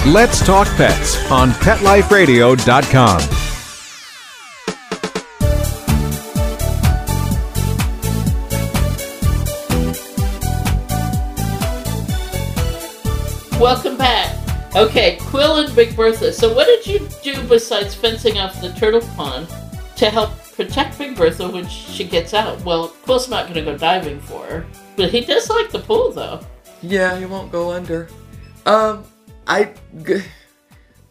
Let's 0.08 0.44
Talk 0.44 0.68
Pets 0.78 1.30
on 1.30 1.52
PetLifeRadio.com. 1.52 3.22
Welcome 13.62 13.96
back. 13.96 14.36
Okay, 14.76 15.20
Quill 15.22 15.58
and 15.58 15.76
Big 15.76 15.96
Bertha. 15.96 16.34
So, 16.34 16.52
what 16.52 16.66
did 16.66 16.88
you 16.88 17.08
do 17.22 17.40
besides 17.48 17.94
fencing 17.94 18.40
off 18.40 18.60
the 18.60 18.74
turtle 18.74 19.02
pond 19.16 19.48
to 19.98 20.10
help 20.10 20.32
protect 20.56 20.98
Big 20.98 21.16
Bertha 21.16 21.48
when 21.48 21.68
she 21.68 22.06
gets 22.06 22.34
out? 22.34 22.60
Well, 22.66 22.88
Quill's 23.04 23.30
not 23.30 23.44
going 23.44 23.64
to 23.64 23.72
go 23.72 23.78
diving 23.78 24.20
for 24.22 24.48
her, 24.48 24.66
but 24.96 25.12
he 25.12 25.22
does 25.22 25.48
like 25.48 25.70
the 25.70 25.78
pool, 25.78 26.10
though. 26.12 26.44
Yeah, 26.82 27.20
he 27.20 27.26
won't 27.26 27.52
go 27.52 27.70
under. 27.72 28.10
Um, 28.66 29.04
I. 29.48 29.74
G- 30.06 30.22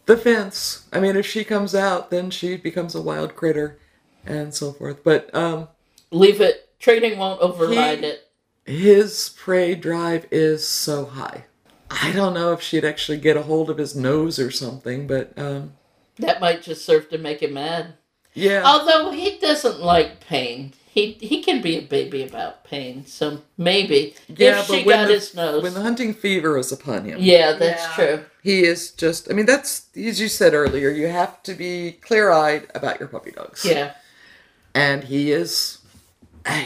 the 0.07 0.17
fence. 0.17 0.87
I 0.91 0.99
mean, 0.99 1.15
if 1.15 1.25
she 1.25 1.43
comes 1.43 1.75
out, 1.75 2.09
then 2.09 2.31
she 2.31 2.57
becomes 2.57 2.95
a 2.95 3.01
wild 3.01 3.35
critter, 3.35 3.77
and 4.25 4.53
so 4.53 4.71
forth. 4.73 5.03
But 5.03 5.33
um, 5.35 5.67
Leave 6.11 6.41
it. 6.41 6.69
Training 6.79 7.17
won't 7.19 7.39
override 7.41 7.99
He- 7.99 8.05
it. 8.05 8.27
his 8.65 9.29
prey 9.37 9.75
drive 9.75 10.25
is 10.31 10.67
so 10.67 11.05
high. 11.05 11.45
I 11.89 12.11
don't 12.13 12.33
know 12.33 12.53
if 12.53 12.61
she'd 12.61 12.85
actually 12.85 13.17
get 13.19 13.37
a 13.37 13.43
hold 13.43 13.69
of 13.69 13.77
his 13.77 13.95
nose 13.95 14.39
or 14.39 14.49
something, 14.49 15.07
but 15.07 15.37
um, 15.37 15.73
That 16.17 16.39
might 16.41 16.61
just 16.63 16.83
serve 16.85 17.09
to 17.09 17.17
make 17.17 17.41
him 17.43 17.53
mad. 17.53 17.93
yeah. 18.33 18.63
Although 18.65 19.11
he 19.11 19.37
doesn't 19.37 19.79
like 19.81 20.19
pain. 20.21 20.73
He 20.93 21.13
he 21.21 21.41
can 21.41 21.61
be 21.61 21.77
a 21.77 21.81
baby 21.81 22.21
about 22.21 22.65
pain, 22.65 23.05
so 23.05 23.41
maybe 23.57 24.13
yeah, 24.27 24.59
if 24.59 24.65
she 24.65 24.83
when 24.83 24.97
got 24.97 25.07
the, 25.07 25.13
his 25.13 25.33
nose. 25.33 25.63
when 25.63 25.73
the 25.73 25.81
hunting 25.81 26.13
fever 26.13 26.57
is 26.57 26.69
upon 26.73 27.05
him, 27.05 27.17
yeah, 27.21 27.53
that's 27.53 27.81
Yeah. 27.83 27.93
true. 27.95 28.25
he 28.43 28.63
is 28.65 28.91
just. 28.91 29.29
I 29.31 29.33
mean, 29.33 29.45
that's 29.45 29.87
as 29.95 30.19
you 30.19 30.27
said 30.27 30.53
earlier. 30.53 30.89
You 30.89 31.07
have 31.07 31.41
to 31.43 31.53
be 31.53 31.93
clear-eyed 32.01 32.67
about 32.75 32.99
your 32.99 33.07
puppy 33.07 33.31
dogs. 33.31 33.63
Yeah, 33.63 33.93
and 34.75 35.05
he 35.05 35.31
is. 35.31 35.77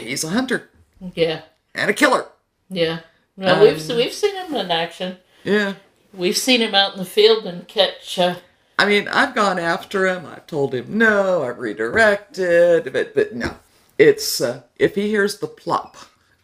He's 0.00 0.24
a 0.24 0.30
hunter 0.30 0.70
yeah, 1.14 1.42
and 1.74 1.88
a 1.88 1.94
killer. 1.94 2.26
yeah. 2.68 3.00
Well, 3.36 3.54
Um, 3.56 3.60
we've 3.60 3.88
we've 3.90 4.12
seen 4.14 4.34
him 4.34 4.54
in 4.56 4.70
action. 4.72 5.18
Yeah. 5.44 5.74
We've 6.12 6.36
seen 6.36 6.62
him 6.62 6.74
out 6.74 6.94
in 6.94 6.98
the 6.98 7.04
field 7.04 7.46
and 7.46 7.68
catch. 7.68 8.18
Uh, 8.18 8.36
I 8.76 8.86
mean, 8.86 9.06
I've 9.06 9.34
gone 9.36 9.58
after 9.60 10.06
him. 10.08 10.26
I've 10.26 10.46
told 10.48 10.74
him 10.74 10.98
no. 10.98 11.44
I've 11.44 11.58
redirected, 11.60 12.92
but 12.92 13.14
but 13.14 13.34
no. 13.36 13.56
It's 13.98 14.40
uh, 14.40 14.62
if 14.76 14.94
he 14.94 15.08
hears 15.08 15.38
the 15.38 15.46
plop 15.46 15.96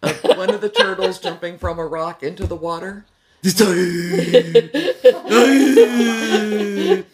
of 0.03 0.21
one 0.37 0.51
of 0.51 0.61
the 0.61 0.69
turtles 0.69 1.19
jumping 1.21 1.59
from 1.59 1.79
a 1.79 1.87
rock 1.87 2.23
into 2.23 2.47
the 2.47 2.57
water, 2.57 3.05
and 3.45 3.53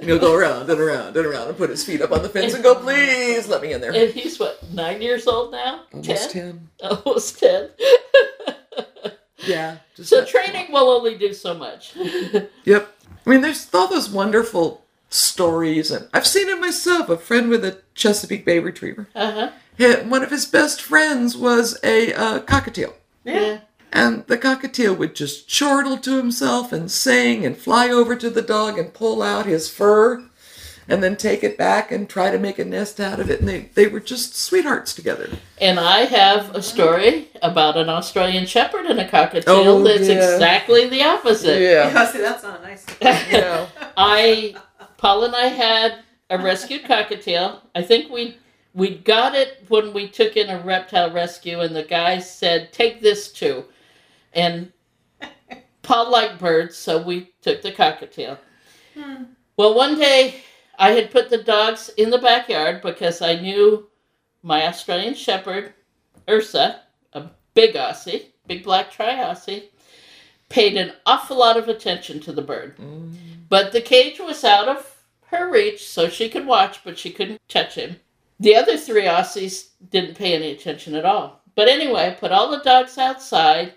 he'll 0.00 0.18
go 0.18 0.34
around 0.34 0.70
and 0.70 0.80
around 0.80 1.16
and 1.16 1.26
around 1.26 1.48
and 1.48 1.56
put 1.56 1.70
his 1.70 1.84
feet 1.84 2.00
up 2.00 2.12
on 2.12 2.22
the 2.22 2.28
fence 2.28 2.54
and 2.54 2.62
go, 2.62 2.74
"Please 2.76 3.48
let 3.48 3.62
me 3.62 3.72
in 3.72 3.80
there." 3.80 3.92
and 3.92 4.12
he's 4.12 4.38
what 4.38 4.62
nine 4.72 5.02
years 5.02 5.26
old 5.26 5.52
now? 5.52 5.84
Almost 5.92 6.30
ten. 6.30 6.68
Almost 6.82 7.38
ten. 7.38 7.70
Yeah. 9.44 9.78
Just 9.96 10.10
so 10.10 10.24
training 10.24 10.70
will 10.70 10.88
only 10.88 11.18
do 11.18 11.34
so 11.34 11.52
much. 11.52 11.96
Yep. 12.64 12.94
I 13.26 13.30
mean, 13.30 13.40
there's 13.40 13.68
all 13.74 13.88
those 13.88 14.08
wonderful 14.08 14.84
stories, 15.12 15.90
and 15.90 16.08
I've 16.12 16.26
seen 16.26 16.48
it 16.48 16.60
myself. 16.60 17.08
A 17.08 17.16
friend 17.16 17.48
with 17.48 17.64
a 17.64 17.78
Chesapeake 17.94 18.44
Bay 18.44 18.58
Retriever. 18.58 19.08
uh 19.14 19.32
huh. 19.32 19.50
Hi- 19.78 20.02
One 20.02 20.22
of 20.22 20.30
his 20.30 20.46
best 20.46 20.80
friends 20.82 21.36
was 21.36 21.78
a 21.84 22.12
uh, 22.14 22.40
cockatiel. 22.40 22.94
Yeah. 23.24 23.60
And 23.92 24.26
the 24.26 24.38
cockatiel 24.38 24.96
would 24.96 25.14
just 25.14 25.48
chortle 25.48 25.98
to 25.98 26.16
himself 26.16 26.72
and 26.72 26.90
sing 26.90 27.44
and 27.44 27.56
fly 27.56 27.90
over 27.90 28.16
to 28.16 28.30
the 28.30 28.40
dog 28.42 28.78
and 28.78 28.94
pull 28.94 29.22
out 29.22 29.44
his 29.44 29.68
fur 29.68 30.24
and 30.88 31.02
then 31.02 31.14
take 31.16 31.44
it 31.44 31.56
back 31.58 31.92
and 31.92 32.08
try 32.08 32.30
to 32.30 32.38
make 32.38 32.58
a 32.58 32.64
nest 32.64 32.98
out 33.00 33.20
of 33.20 33.30
it. 33.30 33.40
And 33.40 33.48
they, 33.48 33.68
they 33.74 33.86
were 33.88 34.00
just 34.00 34.34
sweethearts 34.34 34.94
together. 34.94 35.28
And 35.60 35.78
I 35.78 36.06
have 36.06 36.54
a 36.56 36.62
story 36.62 37.28
about 37.42 37.76
an 37.76 37.88
Australian 37.90 38.46
Shepherd 38.46 38.86
and 38.86 38.98
a 38.98 39.06
cockatiel 39.08 39.44
Oh, 39.46 39.82
that's 39.82 40.08
yeah. 40.08 40.14
exactly 40.34 40.88
the 40.88 41.02
opposite. 41.04 41.60
Yeah, 41.60 42.06
see, 42.12 42.18
that's 42.18 42.42
not 42.42 42.62
nice. 42.62 42.84
Yeah. 43.00 43.66
I, 43.96 44.56
Paul 45.02 45.24
and 45.24 45.34
I 45.34 45.46
had 45.46 45.98
a 46.30 46.38
rescued 46.38 46.84
cockatiel. 46.84 47.58
I 47.74 47.82
think 47.82 48.08
we 48.08 48.36
we 48.72 48.96
got 48.96 49.34
it 49.34 49.64
when 49.66 49.92
we 49.92 50.08
took 50.08 50.36
in 50.36 50.48
a 50.48 50.62
reptile 50.62 51.10
rescue, 51.10 51.58
and 51.58 51.74
the 51.74 51.82
guy 51.82 52.20
said, 52.20 52.72
"Take 52.72 53.00
this 53.00 53.32
too," 53.32 53.64
and 54.32 54.72
Paul 55.82 56.08
liked 56.08 56.38
birds, 56.38 56.76
so 56.76 57.02
we 57.02 57.32
took 57.42 57.62
the 57.62 57.72
cockatiel. 57.72 58.38
Hmm. 58.94 59.24
Well, 59.56 59.74
one 59.74 59.98
day 59.98 60.36
I 60.78 60.92
had 60.92 61.10
put 61.10 61.30
the 61.30 61.42
dogs 61.42 61.88
in 61.96 62.10
the 62.10 62.18
backyard 62.18 62.80
because 62.80 63.20
I 63.20 63.34
knew 63.34 63.90
my 64.44 64.68
Australian 64.68 65.14
Shepherd, 65.14 65.74
Ursa, 66.30 66.80
a 67.12 67.24
big 67.54 67.74
Aussie, 67.74 68.26
big 68.46 68.62
black 68.62 68.92
tri 68.92 69.16
Aussie, 69.16 69.64
paid 70.48 70.76
an 70.76 70.92
awful 71.06 71.38
lot 71.38 71.56
of 71.56 71.68
attention 71.68 72.20
to 72.20 72.30
the 72.30 72.40
bird. 72.40 72.76
Mm. 72.76 73.16
But 73.48 73.72
the 73.72 73.80
cage 73.80 74.20
was 74.20 74.44
out 74.44 74.68
of 74.68 74.91
her 75.32 75.50
reach, 75.50 75.88
so 75.88 76.08
she 76.08 76.28
could 76.28 76.46
watch, 76.46 76.84
but 76.84 76.98
she 76.98 77.10
couldn't 77.10 77.40
touch 77.48 77.74
him. 77.74 77.96
The 78.38 78.54
other 78.54 78.76
three 78.76 79.04
Aussies 79.04 79.70
didn't 79.90 80.16
pay 80.16 80.34
any 80.34 80.52
attention 80.52 80.94
at 80.94 81.04
all. 81.04 81.40
But 81.54 81.68
anyway, 81.68 82.06
I 82.06 82.10
put 82.10 82.32
all 82.32 82.50
the 82.50 82.62
dogs 82.62 82.98
outside, 82.98 83.74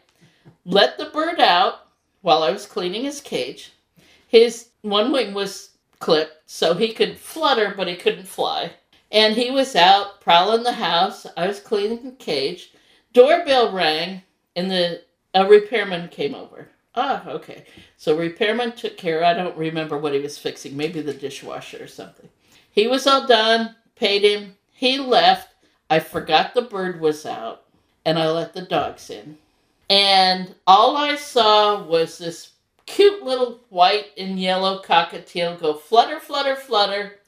let 0.65 0.98
the 0.98 1.06
bird 1.06 1.39
out 1.39 1.88
while 2.22 2.44
I 2.44 2.52
was 2.52 2.65
cleaning 2.65 3.04
his 3.04 3.22
cage. 3.22 3.72
His 4.28 4.70
one 4.82 5.12
wing 5.12 5.34
was 5.34 5.72
clipped, 6.00 6.41
so 6.46 6.74
he 6.74 6.94
could 6.94 7.18
flutter, 7.18 7.74
but 7.76 7.88
he 7.88 7.96
couldn't 7.96 8.28
fly. 8.28 8.74
And 9.12 9.36
he 9.36 9.52
was 9.52 9.76
out 9.76 10.22
prowling 10.22 10.63
the 10.63 10.74
house. 10.74 11.26
I 11.38 11.48
was 11.48 11.60
cleaning 11.60 12.04
the 12.04 12.12
cage. 12.12 12.72
Doorbell 13.13 13.72
rang, 13.72 14.24
and 14.56 14.70
the 14.70 15.04
a 15.34 15.46
repairman 15.46 16.08
came 16.10 16.34
over. 16.34 16.70
Ah, 16.96 17.28
okay. 17.28 17.66
So 17.98 18.18
repairman 18.18 18.74
took 18.74 18.98
care. 18.98 19.24
I 19.24 19.34
don't 19.34 19.58
remember 19.58 19.98
what 19.98 20.14
he 20.14 20.20
was 20.20 20.38
fixing. 20.38 20.78
Maybe 20.78 21.02
the 21.02 21.14
dishwasher 21.14 21.84
or 21.84 21.88
something. 21.88 22.30
He 22.72 22.88
was 22.88 23.06
all 23.06 23.28
done. 23.28 23.76
Paid 23.96 24.24
him. 24.24 24.56
He 24.72 24.98
left. 24.98 25.50
I 25.90 26.00
forgot 26.00 26.54
the 26.54 26.62
bird 26.62 27.00
was 27.00 27.26
out, 27.26 27.64
and 28.06 28.18
I 28.18 28.30
let 28.30 28.54
the 28.54 28.62
dogs 28.62 29.10
in. 29.10 29.38
And 29.90 30.56
all 30.66 30.98
I 30.98 31.16
saw 31.16 31.84
was 31.84 32.18
this 32.18 32.52
cute 32.86 33.24
little 33.24 33.62
white 33.70 34.08
and 34.18 34.40
yellow 34.40 34.82
cockatiel 34.82 35.60
go 35.60 35.74
flutter, 35.74 36.20
flutter, 36.20 36.56
flutter. 36.56 37.20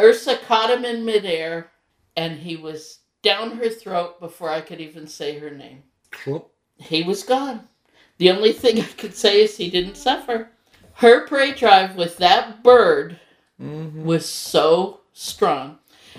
Ursa 0.00 0.38
caught 0.38 0.70
him 0.70 0.84
in 0.84 1.04
midair, 1.04 1.70
and 2.16 2.38
he 2.38 2.56
was 2.56 3.00
down 3.22 3.56
her 3.56 3.68
throat 3.68 4.20
before 4.20 4.50
I 4.50 4.60
could 4.60 4.80
even 4.80 5.06
say 5.06 5.38
her 5.38 5.50
name. 5.50 5.82
Clop. 6.10 6.50
He 6.76 7.02
was 7.02 7.22
gone. 7.22 7.68
The 8.18 8.30
only 8.30 8.52
thing 8.52 8.78
I 8.80 8.84
could 8.84 9.14
say 9.14 9.42
is 9.42 9.56
he 9.56 9.70
didn't 9.70 9.96
suffer. 9.96 10.48
Her 10.94 11.26
prey 11.26 11.52
drive 11.52 11.96
with 11.96 12.16
that 12.18 12.62
bird 12.62 13.18
Mhm. 13.60 14.04
was 14.04 14.26
so 14.28 15.00
strong. 15.12 15.78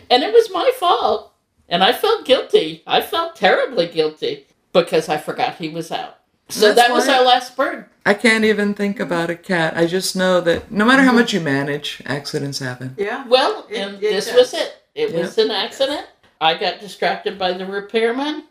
And 0.09 0.23
it 0.23 0.33
was 0.33 0.49
my 0.51 0.71
fault. 0.77 1.31
And 1.69 1.83
I 1.83 1.93
felt 1.93 2.25
guilty. 2.25 2.83
I 2.85 3.01
felt 3.01 3.35
terribly 3.35 3.87
guilty 3.87 4.45
because 4.73 5.09
I 5.09 5.17
forgot 5.17 5.55
he 5.55 5.69
was 5.69 5.91
out. 5.91 6.17
So 6.49 6.73
That's 6.73 6.75
that 6.89 6.93
was 6.93 7.07
our 7.07 7.23
last 7.23 7.55
bird. 7.57 7.85
I 8.05 8.13
can't 8.13 8.45
even 8.45 8.75
think 8.75 8.99
about 8.99 9.31
a 9.31 9.35
cat. 9.35 9.75
I 9.75 9.87
just 9.87 10.15
know 10.15 10.41
that 10.41 10.71
no 10.71 10.85
matter 10.85 11.01
how 11.01 11.11
much 11.11 11.33
you 11.33 11.39
manage, 11.39 12.03
accidents 12.05 12.59
happen. 12.59 12.93
Yeah. 12.99 13.25
Well, 13.27 13.65
It- 13.67 13.77
and 13.77 13.95
it 13.95 14.01
this 14.01 14.27
does. 14.27 14.35
was 14.35 14.53
it. 14.53 14.75
It 14.93 15.09
Yeah. 15.11 15.21
was 15.21 15.37
an 15.39 15.49
accident. 15.49 16.05
I 16.39 16.53
got 16.53 16.79
distracted 16.79 17.39
by 17.39 17.53
the 17.53 17.65
repairman, 17.65 18.43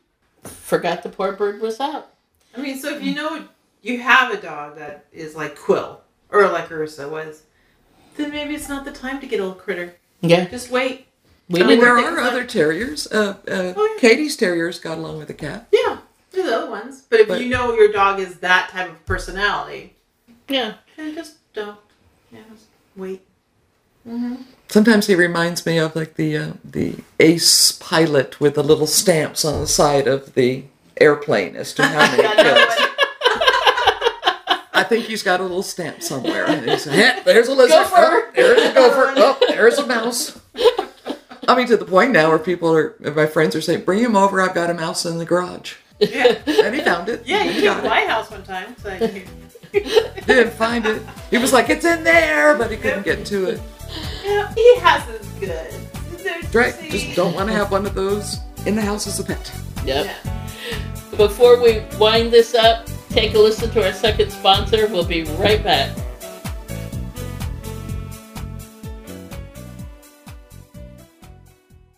forgot 0.42 1.02
the 1.04 1.08
poor 1.08 1.32
bird 1.32 1.60
was 1.60 1.78
out. 1.78 2.08
I 2.56 2.60
mean, 2.60 2.78
so 2.78 2.94
if 2.94 3.02
you 3.02 3.14
know 3.14 3.44
you 3.82 3.98
have 4.00 4.32
a 4.32 4.40
dog 4.40 4.76
that 4.76 5.06
is 5.12 5.34
like 5.34 5.56
Quill 5.58 6.00
or 6.30 6.48
like 6.48 6.70
Ursa 6.70 7.08
was, 7.08 7.42
then 8.16 8.30
maybe 8.30 8.54
it's 8.54 8.68
not 8.68 8.84
the 8.84 8.92
time 8.92 9.20
to 9.20 9.26
get 9.26 9.40
a 9.40 9.42
little 9.44 9.58
critter. 9.60 9.94
Yeah. 10.20 10.46
Just 10.46 10.70
wait. 10.70 11.06
We 11.48 11.60
So 11.60 11.64
I 11.64 11.68
mean, 11.68 11.78
didn't 11.80 11.84
there 11.84 12.14
are 12.16 12.20
other 12.20 12.38
like- 12.40 12.48
terriers. 12.48 13.06
Uh, 13.12 13.36
uh, 13.48 13.74
Oh, 13.76 13.94
yeah. 13.94 14.00
Katie's 14.00 14.36
terriers 14.36 14.78
got 14.78 14.96
along 14.98 15.18
with 15.18 15.28
the 15.28 15.34
cat. 15.34 15.66
Yeah, 15.72 15.98
there's 16.30 16.50
other 16.50 16.70
ones. 16.70 17.02
But 17.08 17.20
if 17.20 17.28
But- 17.28 17.40
you 17.42 17.48
know 17.48 17.74
your 17.74 17.92
dog 17.92 18.18
is 18.20 18.36
that 18.36 18.70
type 18.70 18.90
of 18.90 19.04
personality, 19.04 19.94
Yeah. 20.48 20.74
then 20.96 21.14
just 21.14 21.34
don't. 21.52 21.76
Yeah, 22.32 22.40
just 22.52 22.64
wait. 22.96 23.20
Sometimes 24.68 25.06
he 25.06 25.14
reminds 25.14 25.64
me 25.64 25.78
of 25.78 25.96
like 25.96 26.14
the 26.16 26.36
uh, 26.36 26.52
the 26.64 26.96
ace 27.20 27.72
pilot 27.72 28.38
with 28.40 28.54
the 28.54 28.62
little 28.62 28.86
stamps 28.86 29.44
on 29.44 29.60
the 29.60 29.66
side 29.66 30.06
of 30.06 30.34
the 30.34 30.64
airplane 31.00 31.56
as 31.56 31.72
to 31.74 31.82
how 31.84 31.98
many 32.10 32.22
Got 32.22 32.36
kills. 32.36 32.90
I 34.76 34.82
think 34.82 35.04
he's 35.06 35.22
got 35.22 35.38
a 35.40 35.42
little 35.44 35.62
stamp 35.62 36.02
somewhere. 36.02 36.46
He's, 36.62 36.84
"Heh, 36.84 37.20
there's 37.24 37.48
a 37.48 37.54
lizard. 37.54 37.70
Gopher. 37.70 37.94
Oh, 37.96 38.30
there's 38.34 38.70
a 38.70 38.74
gopher. 38.74 39.12
Oh, 39.16 39.38
there's 39.48 39.78
a 39.78 39.86
mouse. 39.86 40.38
I 41.46 41.54
mean, 41.56 41.66
to 41.68 41.76
the 41.76 41.84
point 41.84 42.10
now 42.12 42.28
where 42.30 42.38
people 42.40 42.74
are, 42.74 42.96
my 43.14 43.26
friends 43.26 43.54
are 43.54 43.60
saying, 43.60 43.84
"Bring 43.84 44.00
him 44.00 44.16
over. 44.16 44.40
I've 44.40 44.54
got 44.54 44.70
a 44.70 44.74
mouse 44.74 45.04
in 45.06 45.18
the 45.18 45.24
garage." 45.24 45.74
Yeah, 46.00 46.38
And 46.46 46.74
he 46.74 46.80
found 46.80 47.08
it. 47.08 47.22
yeah. 47.24 47.44
He 47.44 47.62
You 47.62 47.70
came 47.70 47.82
to 47.82 47.88
my 47.88 48.04
house 48.06 48.28
one 48.30 48.42
time. 48.42 48.74
So 48.82 48.90
I, 48.90 49.24
Didn't 50.26 50.52
find 50.54 50.84
it. 50.86 51.00
He 51.30 51.38
was 51.38 51.52
like, 51.52 51.70
"It's 51.70 51.84
in 51.84 52.02
there," 52.02 52.56
but 52.58 52.70
he 52.70 52.76
couldn't 52.76 53.04
get 53.04 53.24
to 53.26 53.50
it. 53.50 53.60
yeah, 54.24 54.52
he 54.54 54.76
has 54.80 55.04
his 55.04 55.26
good. 55.38 55.72
There's- 56.18 56.54
Right? 56.54 56.74
Just 56.90 57.14
don't 57.14 57.32
want 57.34 57.48
to 57.48 57.54
have 57.54 57.70
one 57.70 57.86
of 57.86 57.94
those 57.94 58.38
in 58.66 58.74
the 58.74 58.82
house 58.82 59.06
as 59.06 59.20
a 59.20 59.24
pet. 59.24 59.52
Yep. 59.84 60.06
Yeah. 60.06 61.16
Before 61.16 61.62
we 61.62 61.82
wind 61.98 62.32
this 62.32 62.54
up, 62.54 62.88
take 63.10 63.34
a 63.34 63.38
listen 63.38 63.70
to 63.70 63.84
our 63.84 63.92
second 63.92 64.30
sponsor. 64.30 64.88
We'll 64.88 65.04
be 65.04 65.24
right 65.24 65.62
back. 65.62 65.96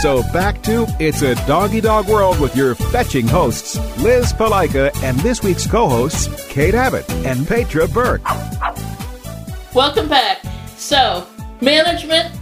So 0.00 0.22
back 0.32 0.62
to 0.62 0.86
It's 0.98 1.22
a 1.22 1.34
Doggy 1.46 1.80
Dog 1.80 2.08
World 2.08 2.40
with 2.40 2.56
your 2.56 2.74
fetching 2.74 3.28
hosts, 3.28 3.76
Liz 3.98 4.32
Palika, 4.32 4.90
and 5.02 5.18
this 5.20 5.42
week's 5.42 5.66
co 5.66 5.88
hosts, 5.88 6.46
Kate 6.48 6.74
Abbott 6.74 7.08
and 7.24 7.46
Petra 7.46 7.86
Burke. 7.88 8.24
Welcome 9.74 10.08
back. 10.08 10.42
So, 10.76 11.26
management 11.60 12.34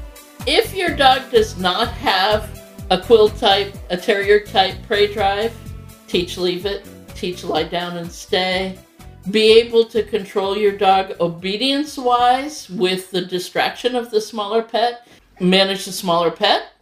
if 0.46 0.74
your 0.74 0.96
dog 0.96 1.30
does 1.30 1.58
not 1.58 1.88
have 1.88 2.48
a 2.90 3.00
quill 3.00 3.28
type, 3.28 3.74
a 3.88 3.96
terrier 3.96 4.40
type 4.40 4.74
prey 4.86 5.12
drive, 5.12 5.56
teach 6.08 6.36
leave 6.36 6.66
it, 6.66 6.86
teach 7.14 7.44
lie 7.44 7.62
down 7.62 7.96
and 7.96 8.10
stay. 8.10 8.76
Be 9.30 9.58
able 9.60 9.84
to 9.86 10.02
control 10.02 10.56
your 10.56 10.72
dog 10.72 11.12
obedience 11.20 11.96
wise 11.96 12.68
with 12.68 13.10
the 13.10 13.20
distraction 13.20 13.94
of 13.94 14.10
the 14.10 14.20
smaller 14.20 14.62
pet. 14.62 15.06
Manage 15.38 15.84
the 15.84 15.92
smaller 15.92 16.30
pet. 16.30 16.72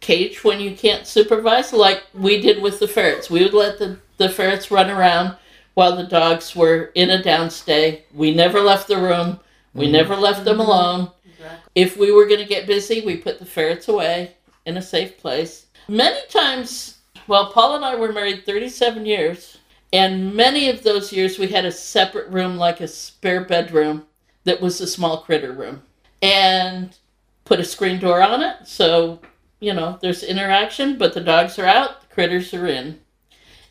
Cage 0.00 0.44
when 0.44 0.60
you 0.60 0.76
can't 0.76 1.06
supervise, 1.06 1.72
like 1.72 2.04
we 2.14 2.40
did 2.40 2.62
with 2.62 2.78
the 2.78 2.86
ferrets. 2.86 3.28
We 3.28 3.42
would 3.42 3.54
let 3.54 3.78
the, 3.78 3.98
the 4.18 4.28
ferrets 4.28 4.70
run 4.70 4.90
around 4.90 5.36
while 5.74 5.96
the 5.96 6.04
dogs 6.04 6.54
were 6.54 6.92
in 6.94 7.10
a 7.10 7.22
downstay. 7.22 8.02
We 8.14 8.32
never 8.34 8.60
left 8.60 8.88
the 8.88 8.98
room. 8.98 9.40
We 9.74 9.86
mm-hmm. 9.86 9.92
never 9.92 10.16
left 10.16 10.44
them 10.44 10.58
mm-hmm. 10.58 10.68
alone. 10.68 11.10
Exactly. 11.24 11.72
If 11.74 11.96
we 11.96 12.12
were 12.12 12.26
going 12.26 12.40
to 12.40 12.46
get 12.46 12.66
busy, 12.66 13.00
we 13.04 13.16
put 13.16 13.38
the 13.38 13.46
ferrets 13.46 13.88
away 13.88 14.36
in 14.66 14.76
a 14.76 14.82
safe 14.82 15.16
place. 15.16 15.66
Many 15.88 16.18
times, 16.28 16.98
well, 17.26 17.52
Paul 17.52 17.76
and 17.76 17.84
I 17.84 17.94
were 17.94 18.12
married 18.12 18.44
37 18.44 19.06
years, 19.06 19.58
and 19.92 20.34
many 20.34 20.68
of 20.68 20.82
those 20.82 21.12
years 21.12 21.38
we 21.38 21.46
had 21.46 21.64
a 21.64 21.72
separate 21.72 22.28
room, 22.28 22.56
like 22.56 22.80
a 22.80 22.88
spare 22.88 23.44
bedroom, 23.44 24.04
that 24.44 24.60
was 24.60 24.80
a 24.80 24.86
small 24.86 25.22
critter 25.22 25.52
room. 25.52 25.82
And 26.20 26.96
put 27.44 27.60
a 27.60 27.64
screen 27.64 28.00
door 28.00 28.20
on 28.20 28.42
it, 28.42 28.56
so, 28.66 29.20
you 29.60 29.72
know, 29.72 29.98
there's 30.02 30.22
interaction, 30.22 30.98
but 30.98 31.14
the 31.14 31.20
dogs 31.20 31.58
are 31.58 31.66
out, 31.66 32.00
the 32.02 32.14
critters 32.14 32.52
are 32.52 32.66
in. 32.66 32.98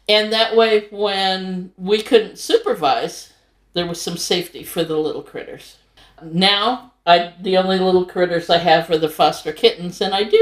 And 0.07 0.31
that 0.31 0.55
way, 0.55 0.87
when 0.91 1.73
we 1.77 2.01
couldn't 2.01 2.39
supervise, 2.39 3.33
there 3.73 3.85
was 3.85 3.99
some 3.99 4.17
safety 4.17 4.63
for 4.63 4.83
the 4.83 4.97
little 4.97 5.23
critters. 5.23 5.77
Now, 6.23 6.93
I 7.05 7.33
the 7.39 7.57
only 7.57 7.77
little 7.77 8.05
critters 8.05 8.49
I 8.49 8.57
have 8.57 8.89
are 8.89 8.97
the 8.97 9.09
foster 9.09 9.51
kittens, 9.51 10.01
and 10.01 10.13
I 10.13 10.23
do 10.23 10.37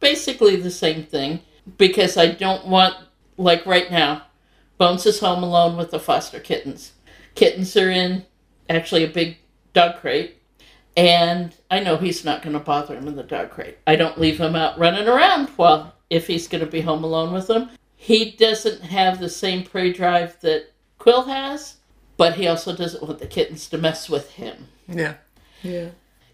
basically 0.00 0.56
the 0.56 0.70
same 0.70 1.04
thing 1.04 1.40
because 1.76 2.16
I 2.16 2.28
don't 2.28 2.66
want 2.66 2.96
like 3.36 3.64
right 3.66 3.90
now. 3.90 4.22
Bones 4.78 5.06
is 5.06 5.20
home 5.20 5.42
alone 5.42 5.76
with 5.76 5.90
the 5.90 5.98
foster 5.98 6.38
kittens. 6.38 6.92
Kittens 7.34 7.76
are 7.76 7.90
in 7.90 8.24
actually 8.68 9.04
a 9.04 9.08
big 9.08 9.38
dog 9.72 9.96
crate, 9.96 10.36
and 10.96 11.54
I 11.70 11.80
know 11.80 11.96
he's 11.96 12.24
not 12.24 12.42
going 12.42 12.52
to 12.52 12.60
bother 12.60 12.96
him 12.96 13.08
in 13.08 13.16
the 13.16 13.22
dog 13.22 13.50
crate. 13.50 13.78
I 13.86 13.96
don't 13.96 14.20
leave 14.20 14.38
him 14.38 14.54
out 14.54 14.78
running 14.78 15.08
around. 15.08 15.50
Well, 15.56 15.94
if 16.10 16.26
he's 16.26 16.48
going 16.48 16.64
to 16.64 16.70
be 16.70 16.80
home 16.80 17.04
alone 17.04 17.32
with 17.32 17.48
them, 17.48 17.70
he 17.96 18.30
doesn't 18.32 18.82
have 18.82 19.18
the 19.18 19.28
same 19.28 19.64
prey 19.64 19.92
drive 19.92 20.40
that 20.40 20.72
Quill 20.98 21.24
has, 21.24 21.76
but 22.16 22.34
he 22.34 22.46
also 22.46 22.74
doesn't 22.74 23.02
want 23.02 23.18
the 23.18 23.26
kittens 23.26 23.68
to 23.68 23.78
mess 23.78 24.08
with 24.08 24.32
him. 24.32 24.68
Yeah. 24.86 25.14
Yeah. 25.62 25.88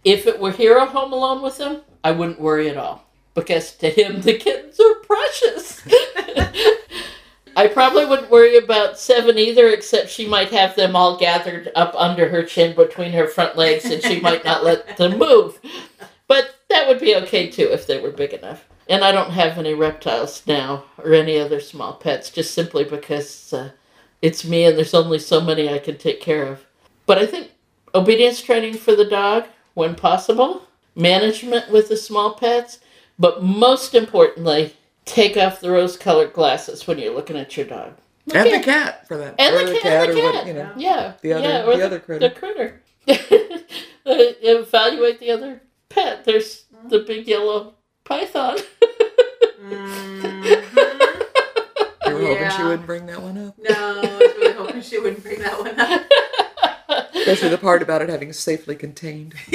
If 0.05 0.27
it 0.27 0.39
were 0.39 0.53
Hero 0.53 0.85
home 0.87 1.13
alone 1.13 1.43
with 1.43 1.59
him, 1.59 1.81
I 2.03 2.11
wouldn't 2.11 2.41
worry 2.41 2.69
at 2.69 2.77
all. 2.77 3.04
Because 3.35 3.73
to 3.77 3.91
him 3.91 4.23
the 4.23 4.35
kittens 4.35 4.81
are 4.81 4.95
precious. 4.97 5.83
I 7.57 7.69
probably 7.69 8.05
wouldn't 8.05 8.31
worry 8.31 8.57
about 8.57 8.99
Seven 8.99 9.39
either, 9.39 9.69
except 9.69 10.09
she 10.09 10.27
might 10.27 10.51
have 10.51 10.75
them 10.75 10.97
all 10.97 11.17
gathered 11.17 11.71
up 11.77 11.95
under 11.97 12.29
her 12.29 12.43
chin 12.43 12.75
between 12.75 13.13
her 13.13 13.29
front 13.29 13.57
legs 13.57 13.85
and 13.85 14.03
she 14.03 14.21
might 14.21 14.45
not 14.45 14.65
let 14.65 14.97
them 14.97 15.19
move. 15.19 15.61
But 16.27 16.57
that 16.69 16.89
would 16.89 16.99
be 16.99 17.15
okay 17.17 17.49
too 17.49 17.69
if 17.71 17.87
they 17.87 18.01
were 18.01 18.11
big 18.11 18.33
enough. 18.33 18.65
And 18.89 19.05
I 19.05 19.13
don't 19.13 19.31
have 19.31 19.57
any 19.57 19.73
reptiles 19.73 20.43
now 20.47 20.85
or 20.99 21.15
any 21.15 21.39
other 21.39 21.61
small 21.61 21.95
pets, 21.95 22.31
just 22.31 22.53
simply 22.53 22.85
because 22.85 23.53
uh, 23.53 23.71
it's 24.21 24.45
me 24.45 24.65
and 24.65 24.77
there's 24.77 24.95
only 24.95 25.19
so 25.19 25.41
many 25.41 25.69
I 25.69 25.79
can 25.79 25.97
take 25.97 26.21
care 26.21 26.47
of. 26.47 26.65
But 27.07 27.19
I 27.19 27.27
think 27.27 27.53
obedience 27.95 28.43
training 28.43 28.75
for 28.75 28.97
the 28.97 29.05
dog 29.05 29.45
when 29.75 29.95
possible, 29.95 30.65
management 30.95 31.71
with 31.71 31.89
the 31.89 31.97
small 31.97 32.35
pets, 32.35 32.79
but 33.19 33.43
most 33.43 33.95
importantly, 33.95 34.75
take 35.05 35.37
off 35.37 35.61
the 35.61 35.71
rose 35.71 35.97
colored 35.97 36.33
glasses 36.33 36.87
when 36.87 36.99
you're 36.99 37.15
looking 37.15 37.37
at 37.37 37.57
your 37.57 37.67
dog. 37.67 37.95
Look 38.27 38.37
And 38.37 38.53
the 38.55 38.65
cat 38.65 39.07
for 39.07 39.17
that. 39.19 39.35
And 39.39 39.55
or 39.55 39.67
the 39.73 39.79
cat, 39.81 40.09
the 40.09 40.13
or 40.13 40.17
cat. 40.17 40.35
what, 40.35 40.47
you 40.47 40.55
know. 40.55 40.73
Yeah. 40.77 41.13
the 41.21 41.33
other- 41.35 41.49
yeah, 41.49 41.65
or 41.65 41.77
the 41.77 41.85
other 41.87 42.01
critter. 42.01 42.29
The 42.29 42.35
critter. 42.35 42.81
Uh, 44.07 44.17
Evaluate 44.43 45.19
the 45.19 45.31
other 45.31 45.63
pet. 45.89 46.27
There's 46.27 46.65
the 46.91 46.99
big 47.01 47.27
yellow 47.27 47.73
python. 48.05 48.59
You 52.07 52.21
were 52.21 52.27
hoping 52.37 52.51
she 52.51 52.63
wouldn't 52.63 52.87
bring 52.87 53.07
that 53.07 53.21
one 53.23 53.39
up. 53.39 53.55
No, 53.59 53.75
I 53.75 54.01
was 54.03 54.21
really 54.37 54.53
hoping 54.53 54.83
she 54.83 54.99
wouldn't 54.99 55.23
bring 55.23 55.39
that 55.41 55.59
one 55.59 55.81
up. 55.81 57.09
Especially 57.15 57.49
the 57.49 57.59
part 57.59 57.83
about 57.83 58.03
it 58.03 58.09
having 58.11 58.33
safely 58.35 58.77
contained. 58.77 59.35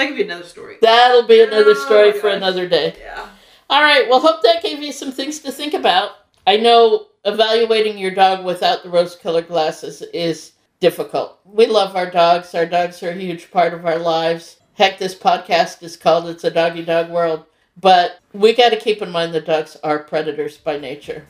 That 0.00 0.08
could 0.08 0.16
be 0.16 0.22
another 0.22 0.44
story. 0.44 0.78
That'll 0.80 1.26
be 1.26 1.42
another 1.42 1.72
Oh, 1.76 1.84
story 1.84 2.12
for 2.12 2.30
another 2.30 2.66
day. 2.66 2.94
Yeah. 2.98 3.28
All 3.68 3.82
right. 3.82 4.08
Well, 4.08 4.18
hope 4.18 4.42
that 4.44 4.62
gave 4.62 4.82
you 4.82 4.92
some 4.92 5.12
things 5.12 5.40
to 5.40 5.52
think 5.52 5.74
about. 5.74 6.12
I 6.46 6.56
know 6.56 7.08
evaluating 7.26 7.98
your 7.98 8.12
dog 8.12 8.42
without 8.42 8.82
the 8.82 8.88
rose 8.88 9.14
colored 9.14 9.48
glasses 9.48 10.00
is 10.14 10.52
difficult. 10.80 11.38
We 11.44 11.66
love 11.66 11.96
our 11.96 12.10
dogs. 12.10 12.54
Our 12.54 12.64
dogs 12.64 13.02
are 13.02 13.10
a 13.10 13.14
huge 13.14 13.50
part 13.50 13.74
of 13.74 13.84
our 13.84 13.98
lives. 13.98 14.56
Heck, 14.72 14.96
this 14.98 15.14
podcast 15.14 15.82
is 15.82 15.98
called 15.98 16.30
It's 16.30 16.44
a 16.44 16.50
Doggy 16.50 16.86
Dog 16.86 17.10
World. 17.10 17.44
But 17.78 18.20
we 18.32 18.54
got 18.54 18.70
to 18.70 18.80
keep 18.80 19.02
in 19.02 19.10
mind 19.10 19.34
that 19.34 19.44
dogs 19.44 19.76
are 19.84 19.98
predators 19.98 20.56
by 20.56 20.78
nature. 20.78 21.26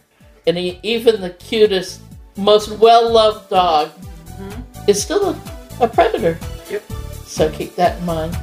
And 0.46 0.56
even 0.56 1.20
the 1.20 1.30
cutest, 1.30 2.02
most 2.36 2.70
well 2.78 3.10
loved 3.10 3.50
dog 3.50 3.88
mm-hmm. 3.88 4.88
is 4.88 5.02
still 5.02 5.30
a, 5.30 5.40
a 5.80 5.88
predator. 5.88 6.38
Yep. 6.70 6.84
So 7.24 7.50
keep 7.50 7.74
that 7.74 7.98
in 7.98 8.06
mind. 8.06 8.38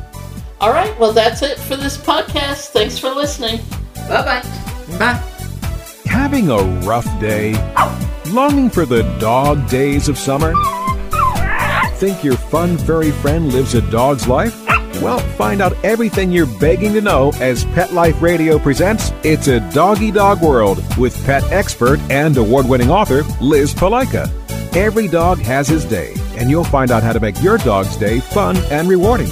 All 0.59 0.71
right. 0.71 0.97
Well, 0.99 1.13
that's 1.13 1.41
it 1.43 1.59
for 1.59 1.75
this 1.75 1.97
podcast. 1.97 2.69
Thanks 2.69 2.97
for 2.97 3.09
listening. 3.09 3.59
Bye 4.07 4.41
bye. 4.41 4.97
Bye. 4.97 5.23
Having 6.05 6.49
a 6.49 6.57
rough 6.85 7.05
day? 7.19 7.53
Longing 8.27 8.69
for 8.69 8.85
the 8.85 9.03
dog 9.19 9.69
days 9.69 10.09
of 10.09 10.17
summer? 10.17 10.53
Think 11.95 12.23
your 12.23 12.37
fun 12.37 12.77
furry 12.77 13.11
friend 13.11 13.51
lives 13.53 13.75
a 13.75 13.81
dog's 13.91 14.27
life? 14.27 14.65
Well, 15.01 15.19
find 15.19 15.61
out 15.61 15.73
everything 15.83 16.31
you're 16.31 16.47
begging 16.59 16.93
to 16.93 17.01
know 17.01 17.31
as 17.39 17.65
Pet 17.65 17.93
Life 17.93 18.19
Radio 18.21 18.57
presents 18.57 19.11
It's 19.23 19.47
a 19.47 19.59
Doggy 19.71 20.11
Dog 20.11 20.41
World 20.41 20.83
with 20.97 21.23
pet 21.25 21.43
expert 21.51 21.99
and 22.09 22.35
award 22.35 22.67
winning 22.67 22.89
author 22.89 23.23
Liz 23.41 23.73
Palika. 23.75 24.31
Every 24.75 25.07
dog 25.07 25.39
has 25.39 25.67
his 25.67 25.85
day, 25.85 26.13
and 26.37 26.49
you'll 26.49 26.63
find 26.63 26.89
out 26.89 27.03
how 27.03 27.13
to 27.13 27.19
make 27.19 27.41
your 27.43 27.57
dog's 27.59 27.95
day 27.95 28.19
fun 28.19 28.57
and 28.71 28.89
rewarding 28.89 29.31